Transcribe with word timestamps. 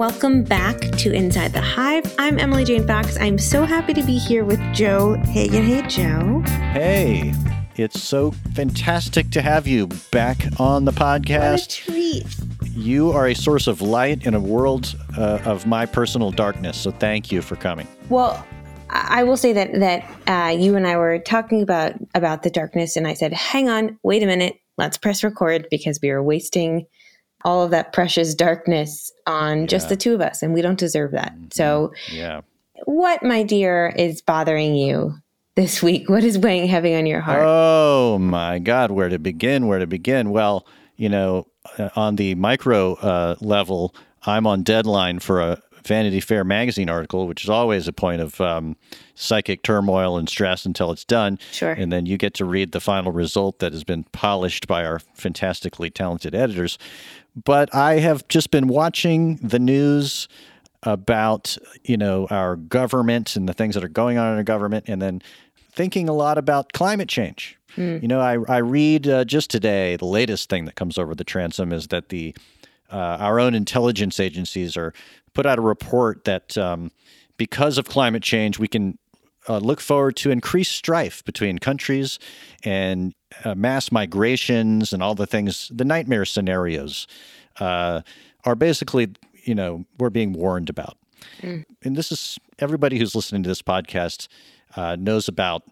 Welcome 0.00 0.44
back 0.44 0.80
to 0.80 1.12
Inside 1.12 1.52
the 1.52 1.60
Hive. 1.60 2.14
I'm 2.18 2.38
Emily 2.38 2.64
Jane 2.64 2.86
Fox. 2.86 3.18
I'm 3.20 3.36
so 3.36 3.66
happy 3.66 3.92
to 3.92 4.02
be 4.02 4.16
here 4.16 4.46
with 4.46 4.58
Joe 4.72 5.16
Hagan. 5.16 5.62
Hey, 5.62 5.86
Joe. 5.88 6.40
Hey, 6.72 7.34
it's 7.76 8.00
so 8.00 8.30
fantastic 8.54 9.28
to 9.32 9.42
have 9.42 9.66
you 9.66 9.88
back 10.10 10.38
on 10.58 10.86
the 10.86 10.90
podcast. 10.90 11.50
What 11.50 11.64
a 11.64 11.68
treat. 11.68 12.36
You 12.74 13.10
are 13.10 13.26
a 13.26 13.34
source 13.34 13.66
of 13.66 13.82
light 13.82 14.24
in 14.26 14.32
a 14.32 14.40
world 14.40 14.96
uh, 15.18 15.40
of 15.44 15.66
my 15.66 15.84
personal 15.84 16.30
darkness. 16.30 16.78
So 16.78 16.92
thank 16.92 17.30
you 17.30 17.42
for 17.42 17.56
coming. 17.56 17.86
Well, 18.08 18.42
I 18.88 19.22
will 19.24 19.36
say 19.36 19.52
that 19.52 19.70
that 19.80 20.10
uh, 20.26 20.50
you 20.52 20.76
and 20.76 20.86
I 20.86 20.96
were 20.96 21.18
talking 21.18 21.60
about 21.60 21.92
about 22.14 22.42
the 22.42 22.48
darkness, 22.48 22.96
and 22.96 23.06
I 23.06 23.12
said, 23.12 23.34
"Hang 23.34 23.68
on, 23.68 23.98
wait 24.02 24.22
a 24.22 24.26
minute, 24.26 24.60
let's 24.78 24.96
press 24.96 25.22
record 25.22 25.66
because 25.70 25.98
we 26.02 26.08
are 26.08 26.22
wasting 26.22 26.86
all 27.44 27.62
of 27.62 27.70
that 27.70 27.92
precious 27.92 28.34
darkness 28.34 29.12
on 29.26 29.60
yeah. 29.60 29.66
just 29.66 29.88
the 29.88 29.96
two 29.96 30.14
of 30.14 30.20
us, 30.20 30.42
and 30.42 30.54
we 30.54 30.62
don't 30.62 30.78
deserve 30.78 31.12
that." 31.12 31.34
Mm-hmm. 31.34 31.48
So, 31.52 31.92
yeah, 32.10 32.40
what, 32.84 33.22
my 33.22 33.42
dear, 33.42 33.94
is 33.96 34.22
bothering 34.22 34.74
you 34.74 35.14
this 35.56 35.82
week? 35.82 36.08
What 36.08 36.24
is 36.24 36.38
weighing 36.38 36.68
heavy 36.68 36.94
on 36.94 37.06
your 37.06 37.20
heart? 37.20 37.42
Oh 37.44 38.18
my 38.18 38.58
God, 38.58 38.90
where 38.90 39.08
to 39.08 39.18
begin? 39.18 39.66
Where 39.66 39.78
to 39.78 39.86
begin? 39.86 40.30
Well, 40.30 40.66
you 40.96 41.08
know, 41.08 41.46
uh, 41.78 41.90
on 41.96 42.16
the 42.16 42.34
micro 42.34 42.94
uh, 42.94 43.36
level, 43.40 43.94
I'm 44.22 44.46
on 44.46 44.62
deadline 44.62 45.18
for 45.18 45.40
a 45.40 45.62
Vanity 45.84 46.20
Fair 46.20 46.44
magazine 46.44 46.88
article, 46.88 47.26
which 47.26 47.44
is 47.44 47.50
always 47.50 47.88
a 47.88 47.92
point 47.92 48.20
of 48.20 48.40
um, 48.40 48.76
psychic 49.14 49.62
turmoil 49.62 50.16
and 50.16 50.28
stress 50.28 50.64
until 50.64 50.90
it's 50.92 51.04
done. 51.04 51.38
Sure. 51.52 51.72
And 51.72 51.92
then 51.92 52.06
you 52.06 52.16
get 52.16 52.34
to 52.34 52.44
read 52.44 52.72
the 52.72 52.80
final 52.80 53.12
result 53.12 53.58
that 53.58 53.72
has 53.72 53.84
been 53.84 54.04
polished 54.12 54.66
by 54.66 54.84
our 54.84 54.98
fantastically 55.14 55.90
talented 55.90 56.34
editors. 56.34 56.78
But 57.44 57.74
I 57.74 58.00
have 58.00 58.26
just 58.28 58.50
been 58.50 58.66
watching 58.66 59.36
the 59.36 59.58
news 59.58 60.28
about, 60.82 61.56
you 61.84 61.96
know, 61.96 62.26
our 62.30 62.56
government 62.56 63.36
and 63.36 63.48
the 63.48 63.52
things 63.52 63.74
that 63.74 63.84
are 63.84 63.88
going 63.88 64.18
on 64.18 64.32
in 64.32 64.38
our 64.38 64.42
government, 64.42 64.86
and 64.88 65.00
then 65.00 65.22
thinking 65.70 66.08
a 66.08 66.12
lot 66.12 66.38
about 66.38 66.72
climate 66.72 67.08
change. 67.08 67.58
Mm. 67.76 68.02
You 68.02 68.08
know, 68.08 68.20
I, 68.20 68.38
I 68.48 68.58
read 68.58 69.06
uh, 69.06 69.24
just 69.24 69.50
today 69.50 69.96
the 69.96 70.06
latest 70.06 70.48
thing 70.48 70.64
that 70.64 70.74
comes 70.74 70.98
over 70.98 71.14
the 71.14 71.24
transom 71.24 71.72
is 71.72 71.88
that 71.88 72.08
the 72.08 72.34
uh, 72.90 73.16
our 73.20 73.38
own 73.38 73.54
intelligence 73.54 74.18
agencies 74.18 74.76
are 74.76 74.92
put 75.34 75.46
out 75.46 75.58
a 75.58 75.62
report 75.62 76.24
that 76.24 76.56
um, 76.58 76.90
because 77.36 77.78
of 77.78 77.86
climate 77.86 78.22
change, 78.22 78.58
we 78.58 78.68
can 78.68 78.98
uh, 79.48 79.58
look 79.58 79.80
forward 79.80 80.16
to 80.16 80.30
increased 80.30 80.72
strife 80.72 81.24
between 81.24 81.58
countries 81.58 82.18
and 82.64 83.14
uh, 83.44 83.54
mass 83.54 83.90
migrations 83.90 84.92
and 84.92 85.02
all 85.02 85.14
the 85.14 85.26
things, 85.26 85.70
the 85.74 85.84
nightmare 85.84 86.24
scenarios 86.24 87.06
uh, 87.58 88.02
are 88.44 88.54
basically, 88.54 89.08
you 89.44 89.54
know, 89.54 89.84
we're 89.98 90.10
being 90.10 90.32
warned 90.32 90.68
about. 90.68 90.98
Mm. 91.40 91.64
And 91.82 91.96
this 91.96 92.12
is 92.12 92.38
everybody 92.58 92.98
who's 92.98 93.14
listening 93.14 93.42
to 93.42 93.48
this 93.48 93.62
podcast 93.62 94.28
uh, 94.76 94.96
knows 94.98 95.28
about 95.28 95.62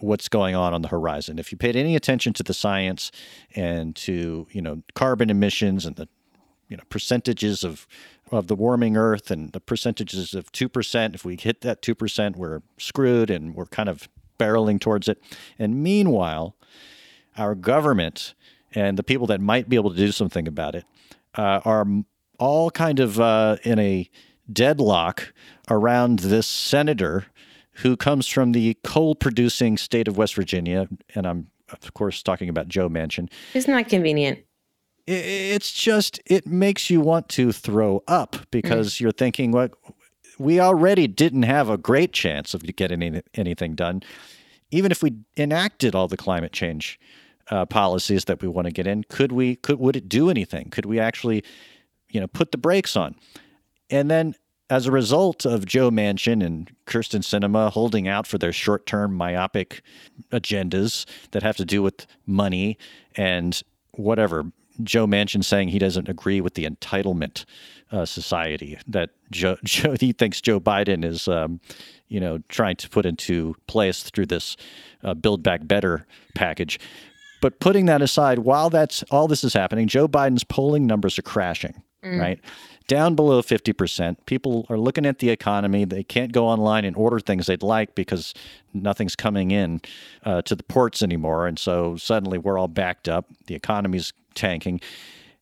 what's 0.00 0.28
going 0.28 0.54
on 0.54 0.74
on 0.74 0.82
the 0.82 0.88
horizon. 0.88 1.38
If 1.38 1.52
you 1.52 1.58
paid 1.58 1.76
any 1.76 1.96
attention 1.96 2.32
to 2.34 2.42
the 2.42 2.54
science 2.54 3.12
and 3.54 3.94
to, 3.96 4.46
you 4.50 4.62
know, 4.62 4.82
carbon 4.94 5.30
emissions 5.30 5.86
and 5.86 5.96
the 5.96 6.08
you 6.68 6.76
know 6.78 6.84
percentages 6.88 7.64
of 7.64 7.86
of 8.32 8.48
the 8.48 8.56
warming 8.56 8.96
Earth 8.96 9.30
and 9.30 9.52
the 9.52 9.60
percentages 9.60 10.34
of 10.34 10.50
two 10.50 10.68
percent. 10.68 11.14
If 11.14 11.24
we 11.24 11.36
hit 11.36 11.60
that 11.60 11.82
two 11.82 11.94
percent, 11.94 12.36
we're 12.36 12.62
screwed, 12.78 13.30
and 13.30 13.54
we're 13.54 13.66
kind 13.66 13.88
of 13.88 14.08
barreling 14.38 14.80
towards 14.80 15.06
it. 15.08 15.22
And 15.58 15.82
meanwhile, 15.82 16.56
our 17.36 17.54
government 17.54 18.34
and 18.74 18.98
the 18.98 19.02
people 19.04 19.26
that 19.28 19.40
might 19.40 19.68
be 19.68 19.76
able 19.76 19.90
to 19.90 19.96
do 19.96 20.10
something 20.10 20.48
about 20.48 20.74
it 20.74 20.84
uh, 21.36 21.60
are 21.64 21.86
all 22.38 22.70
kind 22.70 22.98
of 22.98 23.20
uh, 23.20 23.58
in 23.62 23.78
a 23.78 24.10
deadlock 24.52 25.32
around 25.70 26.20
this 26.20 26.46
senator 26.46 27.26
who 27.76 27.96
comes 27.96 28.26
from 28.26 28.52
the 28.52 28.76
coal 28.82 29.14
producing 29.14 29.76
state 29.76 30.08
of 30.08 30.16
West 30.16 30.34
Virginia. 30.34 30.88
And 31.14 31.26
I'm, 31.26 31.48
of 31.70 31.94
course, 31.94 32.22
talking 32.22 32.48
about 32.48 32.68
Joe 32.68 32.88
Manchin. 32.88 33.30
Isn't 33.54 33.72
that 33.72 33.88
convenient? 33.88 34.40
It's 35.06 35.72
just 35.72 36.20
it 36.26 36.46
makes 36.46 36.88
you 36.88 37.00
want 37.00 37.28
to 37.30 37.50
throw 37.50 38.04
up 38.06 38.36
because 38.50 38.94
mm. 38.94 39.00
you're 39.00 39.12
thinking 39.12 39.50
what 39.50 39.72
well, 39.82 39.96
we 40.38 40.60
already 40.60 41.06
didn't 41.06 41.42
have 41.42 41.68
a 41.68 41.76
great 41.76 42.12
chance 42.12 42.54
of 42.54 42.62
getting 42.76 43.02
any, 43.02 43.22
anything 43.34 43.74
done. 43.74 44.02
Even 44.70 44.90
if 44.90 45.02
we 45.02 45.14
enacted 45.36 45.94
all 45.94 46.08
the 46.08 46.16
climate 46.16 46.52
change 46.52 46.98
uh, 47.50 47.66
policies 47.66 48.24
that 48.26 48.40
we 48.40 48.48
want 48.48 48.66
to 48.66 48.72
get 48.72 48.86
in 48.86 49.04
could 49.04 49.32
we 49.32 49.56
could 49.56 49.78
would 49.78 49.96
it 49.96 50.08
do 50.08 50.30
anything? 50.30 50.70
Could 50.70 50.86
we 50.86 51.00
actually 51.00 51.42
you 52.10 52.20
know 52.20 52.28
put 52.28 52.52
the 52.52 52.58
brakes 52.58 52.96
on? 52.96 53.16
And 53.90 54.10
then 54.10 54.36
as 54.70 54.86
a 54.86 54.92
result 54.92 55.44
of 55.44 55.66
Joe 55.66 55.90
Manchin 55.90 56.42
and 56.42 56.70
Kyrsten 56.86 57.20
Sinema 57.20 57.70
holding 57.70 58.08
out 58.08 58.26
for 58.26 58.38
their 58.38 58.52
short-term 58.52 59.12
myopic 59.12 59.82
agendas 60.30 61.04
that 61.32 61.42
have 61.42 61.58
to 61.58 61.64
do 61.66 61.82
with 61.82 62.06
money 62.24 62.78
and 63.16 63.62
whatever 63.90 64.50
Joe 64.82 65.06
Manchin 65.06 65.44
saying 65.44 65.68
he 65.68 65.78
doesn't 65.78 66.08
agree 66.08 66.40
with 66.40 66.54
the 66.54 66.64
entitlement 66.64 67.44
uh, 67.90 68.04
society 68.06 68.78
that 68.86 69.10
Joe, 69.30 69.56
Joe, 69.64 69.96
he 69.98 70.12
thinks 70.12 70.40
Joe 70.40 70.60
Biden 70.60 71.04
is, 71.04 71.28
um, 71.28 71.60
you 72.08 72.20
know, 72.20 72.38
trying 72.48 72.76
to 72.76 72.88
put 72.88 73.06
into 73.06 73.54
place 73.66 74.02
through 74.02 74.26
this 74.26 74.56
uh, 75.02 75.14
Build 75.14 75.42
Back 75.42 75.66
Better 75.66 76.06
package. 76.34 76.78
But 77.40 77.58
putting 77.58 77.86
that 77.86 78.02
aside, 78.02 78.40
while 78.40 78.70
that's 78.70 79.02
all 79.10 79.26
this 79.26 79.42
is 79.42 79.52
happening, 79.52 79.88
Joe 79.88 80.06
Biden's 80.06 80.44
polling 80.44 80.86
numbers 80.86 81.18
are 81.18 81.22
crashing, 81.22 81.82
mm. 82.04 82.18
right? 82.18 82.40
Down 82.88 83.14
below 83.14 83.42
50%. 83.42 84.16
People 84.26 84.66
are 84.68 84.78
looking 84.78 85.06
at 85.06 85.18
the 85.18 85.30
economy. 85.30 85.84
They 85.84 86.02
can't 86.02 86.32
go 86.32 86.46
online 86.46 86.84
and 86.84 86.96
order 86.96 87.20
things 87.20 87.46
they'd 87.46 87.62
like 87.62 87.94
because 87.94 88.34
nothing's 88.74 89.16
coming 89.16 89.50
in 89.50 89.80
uh, 90.24 90.42
to 90.42 90.54
the 90.54 90.62
ports 90.62 91.02
anymore. 91.02 91.46
And 91.46 91.58
so 91.58 91.96
suddenly 91.96 92.38
we're 92.38 92.58
all 92.58 92.68
backed 92.68 93.08
up. 93.08 93.26
The 93.46 93.54
economy's 93.54 94.12
tanking. 94.34 94.80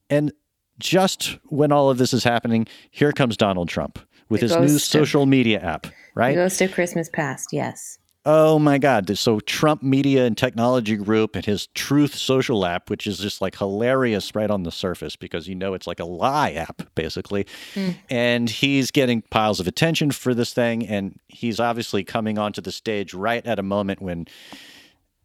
And 0.08 0.32
just 0.78 1.38
when 1.44 1.72
all 1.72 1.90
of 1.90 1.98
this 1.98 2.12
is 2.12 2.24
happening, 2.24 2.66
here 2.90 3.12
comes 3.12 3.36
Donald 3.36 3.68
Trump 3.68 3.98
with 4.28 4.40
his 4.40 4.56
new 4.56 4.78
social 4.78 5.26
media 5.26 5.60
app, 5.60 5.86
right? 6.14 6.34
Goes 6.34 6.56
to 6.58 6.68
Christmas 6.68 7.08
past, 7.08 7.48
yes. 7.52 7.99
Oh 8.26 8.58
my 8.58 8.76
God. 8.76 9.16
So, 9.16 9.40
Trump 9.40 9.82
Media 9.82 10.26
and 10.26 10.36
Technology 10.36 10.94
Group 10.96 11.36
and 11.36 11.44
his 11.44 11.68
Truth 11.68 12.14
Social 12.14 12.66
app, 12.66 12.90
which 12.90 13.06
is 13.06 13.18
just 13.18 13.40
like 13.40 13.56
hilarious 13.56 14.34
right 14.34 14.50
on 14.50 14.62
the 14.62 14.70
surface 14.70 15.16
because 15.16 15.48
you 15.48 15.54
know 15.54 15.72
it's 15.72 15.86
like 15.86 16.00
a 16.00 16.04
lie 16.04 16.52
app, 16.52 16.82
basically. 16.94 17.46
Mm. 17.74 17.96
And 18.10 18.50
he's 18.50 18.90
getting 18.90 19.22
piles 19.22 19.58
of 19.58 19.66
attention 19.66 20.10
for 20.10 20.34
this 20.34 20.52
thing. 20.52 20.86
And 20.86 21.18
he's 21.28 21.58
obviously 21.58 22.04
coming 22.04 22.36
onto 22.36 22.60
the 22.60 22.72
stage 22.72 23.14
right 23.14 23.44
at 23.46 23.58
a 23.58 23.62
moment 23.62 24.02
when 24.02 24.26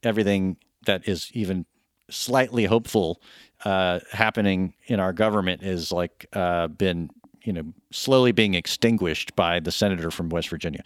everything 0.01 0.55
that 0.85 1.05
is 1.05 1.29
even 1.33 1.65
slightly 2.09 2.63
hopeful 2.63 3.21
uh, 3.65 3.99
happening 4.11 4.73
in 4.87 5.01
our 5.01 5.11
government 5.11 5.63
is 5.63 5.91
like 5.91 6.27
uh, 6.33 6.67
been 6.67 7.09
you 7.43 7.53
know 7.53 7.63
slowly 7.91 8.31
being 8.31 8.53
extinguished 8.53 9.35
by 9.35 9.59
the 9.59 9.71
senator 9.71 10.11
from 10.11 10.29
West 10.29 10.49
Virginia. 10.49 10.83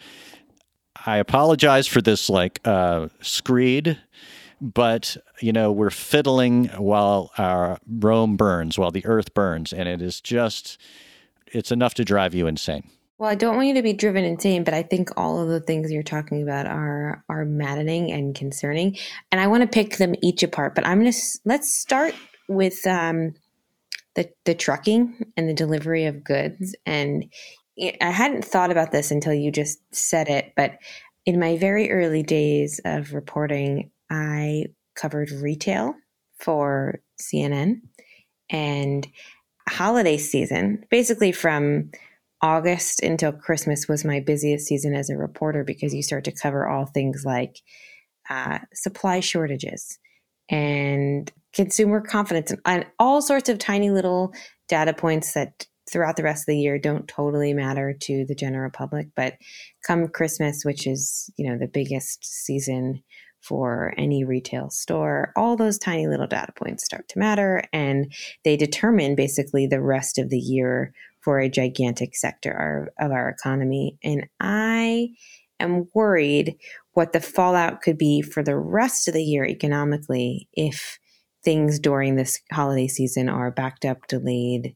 I 1.06 1.16
apologize 1.18 1.86
for 1.86 2.02
this 2.02 2.28
like 2.28 2.60
uh, 2.64 3.08
screed, 3.20 3.98
but 4.60 5.16
you 5.40 5.52
know 5.52 5.72
we're 5.72 5.90
fiddling 5.90 6.66
while 6.68 7.30
our 7.38 7.78
Rome 7.88 8.36
burns, 8.36 8.78
while 8.78 8.90
the 8.90 9.04
earth 9.06 9.34
burns, 9.34 9.72
and 9.72 9.88
it 9.88 10.02
is 10.02 10.20
just 10.20 10.78
it's 11.46 11.72
enough 11.72 11.94
to 11.94 12.04
drive 12.04 12.34
you 12.34 12.46
insane. 12.46 12.88
Well, 13.18 13.28
I 13.28 13.34
don't 13.34 13.56
want 13.56 13.68
you 13.68 13.74
to 13.74 13.82
be 13.82 13.92
driven 13.92 14.24
insane, 14.24 14.64
but 14.64 14.72
I 14.72 14.82
think 14.82 15.10
all 15.18 15.40
of 15.40 15.48
the 15.48 15.60
things 15.60 15.92
you're 15.92 16.02
talking 16.02 16.42
about 16.42 16.66
are 16.66 17.22
are 17.28 17.44
maddening 17.44 18.10
and 18.10 18.34
concerning, 18.34 18.96
and 19.30 19.40
I 19.40 19.46
want 19.46 19.62
to 19.62 19.68
pick 19.68 19.96
them 19.96 20.14
each 20.22 20.42
apart. 20.42 20.74
But 20.74 20.86
I'm 20.86 20.98
gonna 20.98 21.12
let's 21.44 21.74
start 21.74 22.14
with 22.48 22.86
um, 22.86 23.34
the 24.14 24.30
the 24.44 24.54
trucking 24.54 25.32
and 25.36 25.48
the 25.48 25.54
delivery 25.54 26.06
of 26.06 26.24
goods. 26.24 26.74
And 26.86 27.30
I 27.80 28.10
hadn't 28.10 28.44
thought 28.44 28.70
about 28.70 28.92
this 28.92 29.10
until 29.10 29.32
you 29.32 29.50
just 29.50 29.78
said 29.94 30.28
it, 30.28 30.52
but 30.56 30.78
in 31.26 31.40
my 31.40 31.56
very 31.56 31.90
early 31.90 32.22
days 32.22 32.80
of 32.84 33.14
reporting, 33.14 33.90
I 34.10 34.66
covered 34.96 35.30
retail 35.30 35.94
for 36.38 37.00
CNN 37.20 37.80
and 38.50 39.06
holiday 39.68 40.16
season, 40.16 40.84
basically 40.90 41.32
from 41.32 41.90
August 42.42 43.02
until 43.02 43.32
Christmas 43.32 43.86
was 43.86 44.04
my 44.04 44.20
busiest 44.20 44.66
season 44.66 44.94
as 44.94 45.10
a 45.10 45.16
reporter 45.16 45.62
because 45.62 45.94
you 45.94 46.02
start 46.02 46.24
to 46.24 46.32
cover 46.32 46.66
all 46.68 46.86
things 46.86 47.24
like 47.24 47.60
uh, 48.28 48.58
supply 48.74 49.20
shortages 49.20 49.98
and 50.48 51.30
consumer 51.52 52.00
confidence 52.00 52.50
and, 52.50 52.60
and 52.64 52.86
all 52.98 53.20
sorts 53.20 53.48
of 53.48 53.58
tiny 53.58 53.90
little 53.90 54.32
data 54.68 54.92
points 54.92 55.34
that 55.34 55.66
throughout 55.90 56.16
the 56.16 56.22
rest 56.22 56.42
of 56.42 56.52
the 56.52 56.58
year 56.58 56.78
don't 56.78 57.08
totally 57.08 57.52
matter 57.52 57.94
to 57.98 58.24
the 58.26 58.34
general 58.34 58.70
public 58.70 59.08
but 59.14 59.34
come 59.86 60.08
christmas 60.08 60.62
which 60.64 60.86
is 60.86 61.30
you 61.36 61.48
know 61.48 61.58
the 61.58 61.68
biggest 61.68 62.24
season 62.24 63.02
for 63.40 63.94
any 63.96 64.22
retail 64.22 64.68
store 64.68 65.32
all 65.36 65.56
those 65.56 65.78
tiny 65.78 66.06
little 66.06 66.26
data 66.26 66.52
points 66.52 66.84
start 66.84 67.08
to 67.08 67.18
matter 67.18 67.62
and 67.72 68.12
they 68.44 68.56
determine 68.56 69.14
basically 69.14 69.66
the 69.66 69.80
rest 69.80 70.18
of 70.18 70.28
the 70.28 70.38
year 70.38 70.92
for 71.20 71.38
a 71.38 71.48
gigantic 71.48 72.16
sector 72.16 72.90
of 72.98 73.10
our 73.10 73.28
economy. 73.28 73.98
And 74.02 74.26
I 74.40 75.10
am 75.58 75.88
worried 75.94 76.56
what 76.92 77.12
the 77.12 77.20
fallout 77.20 77.82
could 77.82 77.98
be 77.98 78.22
for 78.22 78.42
the 78.42 78.56
rest 78.56 79.06
of 79.06 79.14
the 79.14 79.22
year 79.22 79.44
economically 79.44 80.48
if 80.54 80.98
things 81.44 81.78
during 81.78 82.16
this 82.16 82.40
holiday 82.52 82.88
season 82.88 83.28
are 83.28 83.50
backed 83.50 83.84
up, 83.84 84.06
delayed, 84.08 84.74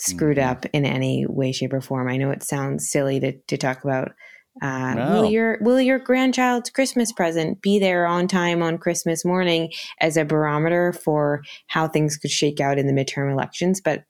screwed 0.00 0.38
mm-hmm. 0.38 0.50
up 0.50 0.66
in 0.72 0.84
any 0.84 1.26
way, 1.26 1.52
shape, 1.52 1.72
or 1.72 1.80
form. 1.80 2.08
I 2.08 2.16
know 2.16 2.30
it 2.30 2.42
sounds 2.42 2.90
silly 2.90 3.20
to, 3.20 3.32
to 3.32 3.56
talk 3.56 3.84
about. 3.84 4.12
Uh, 4.60 4.94
no. 4.94 5.10
Will 5.12 5.30
your 5.30 5.58
will 5.60 5.80
your 5.80 5.98
grandchild's 5.98 6.70
Christmas 6.70 7.12
present 7.12 7.62
be 7.62 7.78
there 7.78 8.06
on 8.06 8.26
time 8.26 8.62
on 8.62 8.78
Christmas 8.78 9.24
morning 9.24 9.70
as 10.00 10.16
a 10.16 10.24
barometer 10.24 10.92
for 10.92 11.42
how 11.68 11.86
things 11.86 12.16
could 12.16 12.30
shake 12.30 12.60
out 12.60 12.78
in 12.78 12.86
the 12.86 12.92
midterm 12.92 13.32
elections? 13.32 13.80
But 13.80 14.04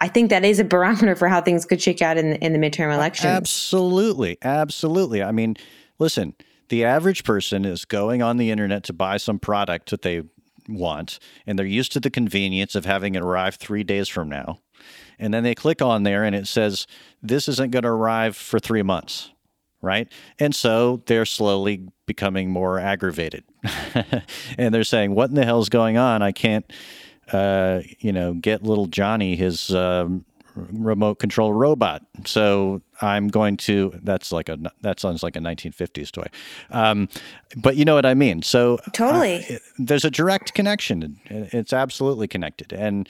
I 0.00 0.08
think 0.08 0.30
that 0.30 0.44
is 0.44 0.58
a 0.58 0.64
barometer 0.76 1.14
for 1.14 1.28
how 1.28 1.40
things 1.40 1.64
could 1.64 1.80
shake 1.80 2.02
out 2.02 2.16
in 2.16 2.30
the, 2.30 2.44
in 2.44 2.52
the 2.52 2.58
midterm 2.58 2.92
elections. 2.92 3.26
Absolutely, 3.26 4.38
absolutely. 4.42 5.22
I 5.22 5.30
mean, 5.30 5.56
listen, 5.98 6.34
the 6.68 6.84
average 6.84 7.24
person 7.24 7.64
is 7.64 7.84
going 7.84 8.22
on 8.22 8.38
the 8.38 8.50
internet 8.50 8.82
to 8.84 8.92
buy 8.92 9.18
some 9.18 9.38
product 9.38 9.90
that 9.90 10.02
they 10.02 10.22
want, 10.68 11.18
and 11.46 11.58
they're 11.58 11.66
used 11.66 11.92
to 11.92 12.00
the 12.00 12.10
convenience 12.10 12.74
of 12.74 12.84
having 12.84 13.14
it 13.14 13.22
arrive 13.22 13.56
three 13.56 13.84
days 13.84 14.08
from 14.08 14.28
now. 14.28 14.58
And 15.18 15.32
then 15.32 15.42
they 15.42 15.54
click 15.54 15.82
on 15.82 16.02
there 16.02 16.24
and 16.24 16.34
it 16.34 16.46
says, 16.46 16.86
this 17.22 17.48
isn't 17.48 17.70
going 17.70 17.84
to 17.84 17.88
arrive 17.88 18.36
for 18.36 18.58
three 18.58 18.82
months. 18.82 19.30
Right. 19.82 20.10
And 20.38 20.54
so 20.54 21.02
they're 21.06 21.26
slowly 21.26 21.88
becoming 22.06 22.50
more 22.50 22.78
aggravated. 22.78 23.44
and 24.58 24.74
they're 24.74 24.84
saying, 24.84 25.14
what 25.14 25.28
in 25.28 25.36
the 25.36 25.44
hell 25.44 25.60
is 25.60 25.68
going 25.68 25.96
on? 25.96 26.22
I 26.22 26.32
can't, 26.32 26.70
uh, 27.32 27.80
you 27.98 28.12
know, 28.12 28.34
get 28.34 28.62
little 28.62 28.86
Johnny 28.86 29.36
his 29.36 29.74
um, 29.74 30.24
remote 30.56 31.18
control 31.18 31.52
robot. 31.52 32.02
So 32.24 32.82
I'm 33.00 33.28
going 33.28 33.56
to. 33.58 33.92
That's 34.02 34.32
like 34.32 34.48
a 34.48 34.58
that 34.80 35.00
sounds 35.00 35.22
like 35.22 35.36
a 35.36 35.40
1950s 35.40 36.10
toy, 36.10 36.26
um, 36.70 37.08
but 37.56 37.76
you 37.76 37.84
know 37.84 37.94
what 37.94 38.06
I 38.06 38.14
mean. 38.14 38.42
So 38.42 38.78
totally, 38.92 39.44
uh, 39.48 39.58
there's 39.78 40.04
a 40.04 40.10
direct 40.10 40.54
connection. 40.54 41.20
It's 41.26 41.72
absolutely 41.72 42.28
connected, 42.28 42.72
and 42.72 43.08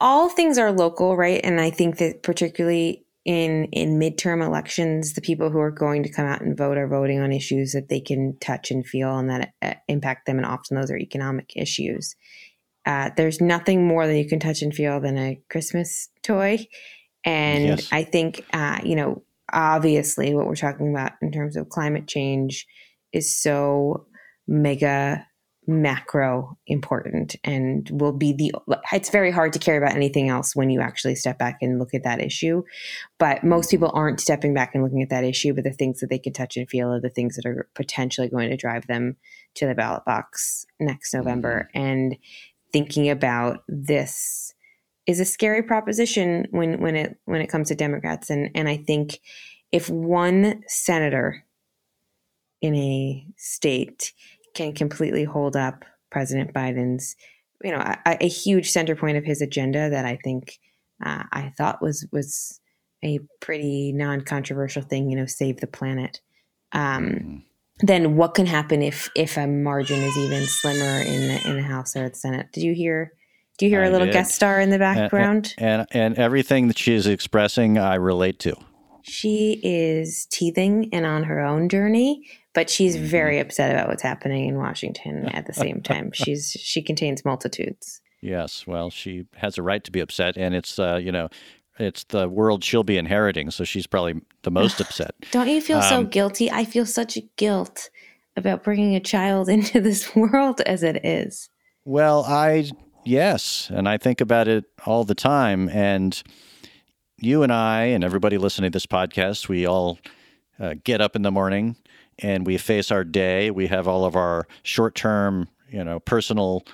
all 0.00 0.28
things 0.28 0.58
are 0.58 0.72
local, 0.72 1.16
right? 1.16 1.40
And 1.42 1.60
I 1.60 1.70
think 1.70 1.98
that 1.98 2.22
particularly 2.22 3.04
in 3.24 3.64
in 3.72 3.98
midterm 3.98 4.44
elections, 4.44 5.14
the 5.14 5.20
people 5.20 5.50
who 5.50 5.58
are 5.58 5.70
going 5.70 6.02
to 6.02 6.12
come 6.12 6.26
out 6.26 6.40
and 6.40 6.56
vote 6.56 6.78
are 6.78 6.88
voting 6.88 7.20
on 7.20 7.32
issues 7.32 7.72
that 7.72 7.88
they 7.88 8.00
can 8.00 8.36
touch 8.40 8.70
and 8.70 8.86
feel 8.86 9.18
and 9.18 9.28
that 9.30 9.52
uh, 9.60 9.74
impact 9.88 10.26
them, 10.26 10.38
and 10.38 10.46
often 10.46 10.76
those 10.76 10.90
are 10.90 10.96
economic 10.96 11.52
issues. 11.56 12.16
Uh, 12.86 13.10
there's 13.16 13.40
nothing 13.40 13.86
more 13.86 14.06
than 14.06 14.16
you 14.16 14.26
can 14.26 14.40
touch 14.40 14.62
and 14.62 14.74
feel 14.74 14.98
than 14.98 15.18
a 15.18 15.38
Christmas 15.50 16.08
toy. 16.22 16.66
And 17.22 17.66
yes. 17.66 17.88
I 17.92 18.02
think, 18.02 18.46
uh, 18.54 18.78
you 18.82 18.96
know, 18.96 19.22
obviously 19.52 20.34
what 20.34 20.46
we're 20.46 20.56
talking 20.56 20.90
about 20.90 21.12
in 21.20 21.30
terms 21.30 21.54
of 21.56 21.68
climate 21.68 22.06
change 22.06 22.66
is 23.12 23.34
so 23.34 24.06
mega 24.46 25.26
macro 25.68 26.56
important 26.66 27.36
and 27.44 27.88
will 27.92 28.12
be 28.12 28.32
the 28.32 28.52
it's 28.92 29.10
very 29.10 29.30
hard 29.30 29.52
to 29.52 29.58
care 29.58 29.76
about 29.76 29.94
anything 29.94 30.28
else 30.28 30.56
when 30.56 30.70
you 30.70 30.80
actually 30.80 31.14
step 31.14 31.38
back 31.38 31.58
and 31.60 31.78
look 31.78 31.92
at 31.94 32.04
that 32.04 32.20
issue. 32.20 32.62
But 33.18 33.44
most 33.44 33.70
people 33.70 33.90
aren't 33.92 34.20
stepping 34.20 34.54
back 34.54 34.74
and 34.74 34.82
looking 34.82 35.02
at 35.02 35.10
that 35.10 35.24
issue 35.24 35.52
but 35.52 35.64
the 35.64 35.72
things 35.72 36.00
that 36.00 36.08
they 36.08 36.18
can 36.18 36.32
touch 36.32 36.56
and 36.56 36.68
feel 36.68 36.92
are 36.92 37.00
the 37.00 37.10
things 37.10 37.36
that 37.36 37.46
are 37.46 37.68
potentially 37.74 38.28
going 38.28 38.48
to 38.48 38.56
drive 38.56 38.86
them 38.86 39.16
to 39.54 39.66
the 39.66 39.74
ballot 39.74 40.04
box 40.04 40.66
next 40.80 41.14
november. 41.14 41.68
Mm-hmm. 41.74 41.86
and 41.86 42.16
thinking 42.72 43.08
about 43.08 43.62
this 43.68 44.54
is 45.06 45.20
a 45.20 45.24
scary 45.24 45.62
proposition 45.62 46.46
when 46.50 46.80
when 46.80 46.94
it 46.94 47.18
when 47.24 47.40
it 47.40 47.48
comes 47.48 47.68
to 47.68 47.74
Democrats. 47.74 48.30
And 48.30 48.50
and 48.54 48.68
I 48.68 48.76
think 48.76 49.20
if 49.72 49.88
one 49.90 50.62
senator 50.66 51.44
in 52.60 52.74
a 52.74 53.26
state 53.36 54.12
can 54.58 54.74
completely 54.74 55.22
hold 55.22 55.56
up 55.56 55.84
President 56.10 56.52
Biden's 56.52 57.14
you 57.62 57.70
know 57.70 57.78
a, 57.78 58.16
a 58.20 58.28
huge 58.28 58.70
center 58.70 58.96
point 58.96 59.16
of 59.16 59.24
his 59.24 59.40
agenda 59.40 59.88
that 59.88 60.04
I 60.04 60.18
think 60.22 60.58
uh, 61.04 61.22
I 61.32 61.52
thought 61.56 61.80
was 61.80 62.06
was 62.12 62.60
a 63.04 63.20
pretty 63.40 63.92
non-controversial 63.92 64.82
thing 64.82 65.08
you 65.08 65.16
know 65.16 65.26
save 65.26 65.60
the 65.60 65.68
planet 65.68 66.20
um, 66.72 67.04
mm-hmm. 67.04 67.36
then 67.86 68.16
what 68.16 68.34
can 68.34 68.46
happen 68.46 68.82
if 68.82 69.08
if 69.14 69.36
a 69.36 69.46
margin 69.46 70.00
is 70.00 70.18
even 70.18 70.44
slimmer 70.46 71.02
in 71.02 71.28
the 71.28 71.48
in 71.48 71.56
the 71.56 71.62
House 71.62 71.94
or 71.94 72.08
the 72.08 72.14
Senate 72.16 72.48
did 72.52 72.64
you 72.64 72.74
hear 72.74 73.12
do 73.58 73.66
you 73.66 73.70
hear 73.70 73.82
I 73.82 73.86
a 73.86 73.90
little 73.90 74.06
did. 74.06 74.12
guest 74.12 74.36
star 74.36 74.60
in 74.60 74.70
the 74.70 74.78
background? 74.78 75.52
And, 75.58 75.80
and, 75.80 75.88
and 75.90 76.18
everything 76.18 76.68
that 76.68 76.78
she 76.78 76.94
is 76.94 77.08
expressing, 77.08 77.76
I 77.76 77.96
relate 77.96 78.38
to. 78.40 78.54
She 79.02 79.60
is 79.64 80.28
teething 80.30 80.90
and 80.92 81.04
on 81.04 81.24
her 81.24 81.40
own 81.40 81.68
journey, 81.68 82.22
but 82.58 82.68
she's 82.68 82.96
mm-hmm. 82.96 83.06
very 83.06 83.38
upset 83.38 83.70
about 83.70 83.86
what's 83.86 84.02
happening 84.02 84.48
in 84.48 84.56
Washington 84.56 85.26
at 85.26 85.46
the 85.46 85.52
same 85.52 85.80
time. 85.80 86.10
she's 86.12 86.56
she 86.60 86.82
contains 86.82 87.24
multitudes. 87.24 88.00
Yes, 88.20 88.66
well, 88.66 88.90
she 88.90 89.26
has 89.36 89.58
a 89.58 89.62
right 89.62 89.84
to 89.84 89.92
be 89.92 90.00
upset, 90.00 90.36
and 90.36 90.56
it's 90.56 90.76
uh, 90.76 90.96
you 90.96 91.12
know, 91.12 91.28
it's 91.78 92.02
the 92.08 92.28
world 92.28 92.64
she'll 92.64 92.82
be 92.82 92.98
inheriting, 92.98 93.52
so 93.52 93.62
she's 93.62 93.86
probably 93.86 94.20
the 94.42 94.50
most 94.50 94.80
upset. 94.84 95.14
Don't 95.30 95.46
you 95.46 95.60
feel 95.60 95.78
um, 95.78 95.84
so 95.84 96.02
guilty? 96.02 96.50
I 96.50 96.64
feel 96.64 96.84
such 96.84 97.16
guilt 97.36 97.90
about 98.36 98.64
bringing 98.64 98.96
a 98.96 99.00
child 99.00 99.48
into 99.56 99.80
this 99.80 100.16
world 100.16 100.60
as 100.62 100.82
it 100.82 101.04
is. 101.04 101.50
Well, 101.84 102.24
I 102.24 102.72
Yes. 103.04 103.70
And 103.72 103.88
I 103.88 103.98
think 103.98 104.20
about 104.20 104.48
it 104.48 104.64
all 104.84 105.04
the 105.04 105.14
time. 105.14 105.68
And 105.68 106.20
you 107.18 107.44
and 107.44 107.52
I, 107.52 107.84
and 107.84 108.02
everybody 108.02 108.36
listening 108.36 108.72
to 108.72 108.76
this 108.76 108.84
podcast, 108.84 109.48
we 109.48 109.64
all 109.64 110.00
uh, 110.58 110.74
get 110.82 111.00
up 111.00 111.14
in 111.14 111.22
the 111.22 111.30
morning 111.30 111.76
and 112.18 112.46
we 112.46 112.58
face 112.58 112.90
our 112.90 113.04
day. 113.04 113.50
We 113.50 113.66
have 113.68 113.86
all 113.86 114.04
of 114.04 114.16
our 114.16 114.46
short 114.62 114.94
term, 114.94 115.48
you 115.70 115.84
know, 115.84 116.00
personal 116.00 116.64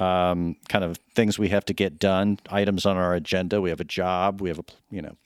um, 0.00 0.56
kind 0.68 0.84
of 0.84 0.98
things 1.14 1.38
we 1.38 1.48
have 1.48 1.64
to 1.66 1.74
get 1.74 1.98
done, 1.98 2.38
items 2.50 2.86
on 2.86 2.96
our 2.96 3.14
agenda. 3.14 3.60
We 3.60 3.70
have 3.70 3.80
a 3.80 3.84
job, 3.84 4.40
we 4.40 4.48
have 4.48 4.58
a, 4.58 4.64
you 4.90 5.02
know, 5.02 5.16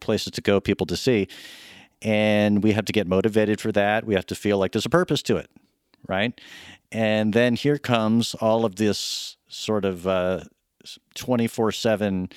places 0.00 0.32
to 0.32 0.40
go, 0.40 0.60
people 0.60 0.86
to 0.86 0.96
see. 0.96 1.28
And 2.02 2.62
we 2.62 2.72
have 2.72 2.86
to 2.86 2.92
get 2.92 3.06
motivated 3.06 3.60
for 3.60 3.72
that. 3.72 4.04
We 4.04 4.14
have 4.14 4.26
to 4.26 4.34
feel 4.34 4.58
like 4.58 4.72
there's 4.72 4.86
a 4.86 4.90
purpose 4.90 5.22
to 5.24 5.36
it, 5.36 5.50
right? 6.08 6.38
And 6.90 7.32
then 7.32 7.56
here 7.56 7.78
comes 7.78 8.34
all 8.34 8.64
of 8.64 8.76
this 8.76 9.36
sort 9.48 9.84
of 9.84 10.06
uh, 10.06 10.44
24 11.14 11.72
7 11.72 12.28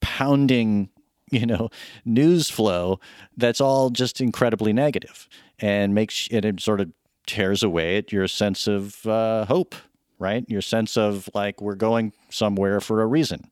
pounding 0.00 0.88
you 1.32 1.44
know 1.44 1.68
news 2.04 2.48
flow 2.48 3.00
that's 3.36 3.60
all 3.60 3.90
just 3.90 4.20
incredibly 4.20 4.72
negative 4.72 5.28
and 5.60 5.94
makes 5.94 6.28
it, 6.30 6.60
sort 6.60 6.80
of 6.80 6.90
tears 7.26 7.62
away 7.62 7.96
at 7.96 8.12
your 8.12 8.28
sense 8.28 8.66
of 8.66 9.04
uh, 9.06 9.44
hope 9.46 9.74
right 10.18 10.44
your 10.48 10.62
sense 10.62 10.96
of 10.96 11.28
like 11.34 11.60
we're 11.60 11.74
going 11.74 12.12
somewhere 12.30 12.80
for 12.80 13.02
a 13.02 13.06
reason 13.06 13.50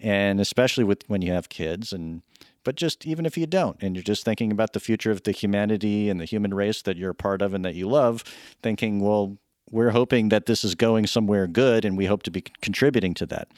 and 0.00 0.40
especially 0.40 0.84
with 0.84 1.04
when 1.06 1.20
you 1.22 1.30
have 1.30 1.48
kids 1.48 1.92
and 1.92 2.22
but 2.64 2.76
just 2.76 3.06
even 3.06 3.26
if 3.26 3.36
you 3.36 3.46
don't 3.46 3.76
and 3.82 3.94
you're 3.94 4.02
just 4.02 4.24
thinking 4.24 4.50
about 4.50 4.72
the 4.72 4.80
future 4.80 5.10
of 5.10 5.22
the 5.24 5.32
humanity 5.32 6.08
and 6.08 6.18
the 6.18 6.24
human 6.24 6.54
race 6.54 6.80
that 6.82 6.96
you're 6.96 7.10
a 7.10 7.14
part 7.14 7.42
of 7.42 7.52
and 7.52 7.64
that 7.64 7.74
you 7.74 7.86
love 7.86 8.24
thinking 8.62 9.00
well 9.00 9.36
we're 9.70 9.90
hoping 9.90 10.28
that 10.28 10.46
this 10.46 10.64
is 10.64 10.74
going 10.74 11.06
somewhere 11.06 11.46
good 11.46 11.84
and 11.84 11.96
we 11.96 12.06
hope 12.06 12.22
to 12.24 12.30
be 12.30 12.42
contributing 12.60 13.14
to 13.14 13.26
that. 13.26 13.48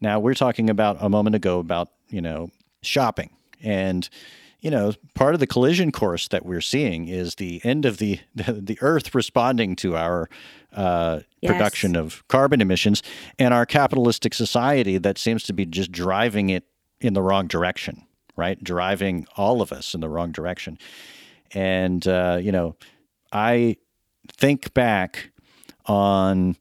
Now, 0.00 0.20
we're 0.20 0.34
talking 0.34 0.70
about 0.70 0.96
a 1.00 1.08
moment 1.08 1.34
ago 1.34 1.58
about, 1.58 1.88
you 2.08 2.20
know, 2.20 2.50
shopping. 2.82 3.30
And, 3.62 4.08
you 4.60 4.70
know, 4.70 4.92
part 5.14 5.34
of 5.34 5.40
the 5.40 5.46
collision 5.46 5.92
course 5.92 6.28
that 6.28 6.44
we're 6.44 6.60
seeing 6.60 7.06
is 7.06 7.36
the 7.36 7.60
end 7.64 7.84
of 7.84 7.98
the 7.98 8.18
the 8.34 8.78
Earth 8.80 9.14
responding 9.14 9.76
to 9.76 9.96
our 9.96 10.28
uh, 10.72 11.20
yes. 11.40 11.52
production 11.52 11.96
of 11.96 12.26
carbon 12.28 12.60
emissions 12.60 13.02
and 13.38 13.54
our 13.54 13.64
capitalistic 13.64 14.34
society 14.34 14.98
that 14.98 15.18
seems 15.18 15.44
to 15.44 15.52
be 15.52 15.64
just 15.64 15.92
driving 15.92 16.50
it 16.50 16.64
in 17.00 17.14
the 17.14 17.22
wrong 17.22 17.46
direction, 17.46 18.04
right? 18.36 18.62
Driving 18.62 19.26
all 19.36 19.62
of 19.62 19.72
us 19.72 19.94
in 19.94 20.00
the 20.00 20.08
wrong 20.08 20.32
direction. 20.32 20.78
And, 21.52 22.06
uh, 22.06 22.38
you 22.40 22.52
know, 22.52 22.76
I 23.32 23.76
think 24.28 24.74
back 24.74 25.30
on 25.86 26.56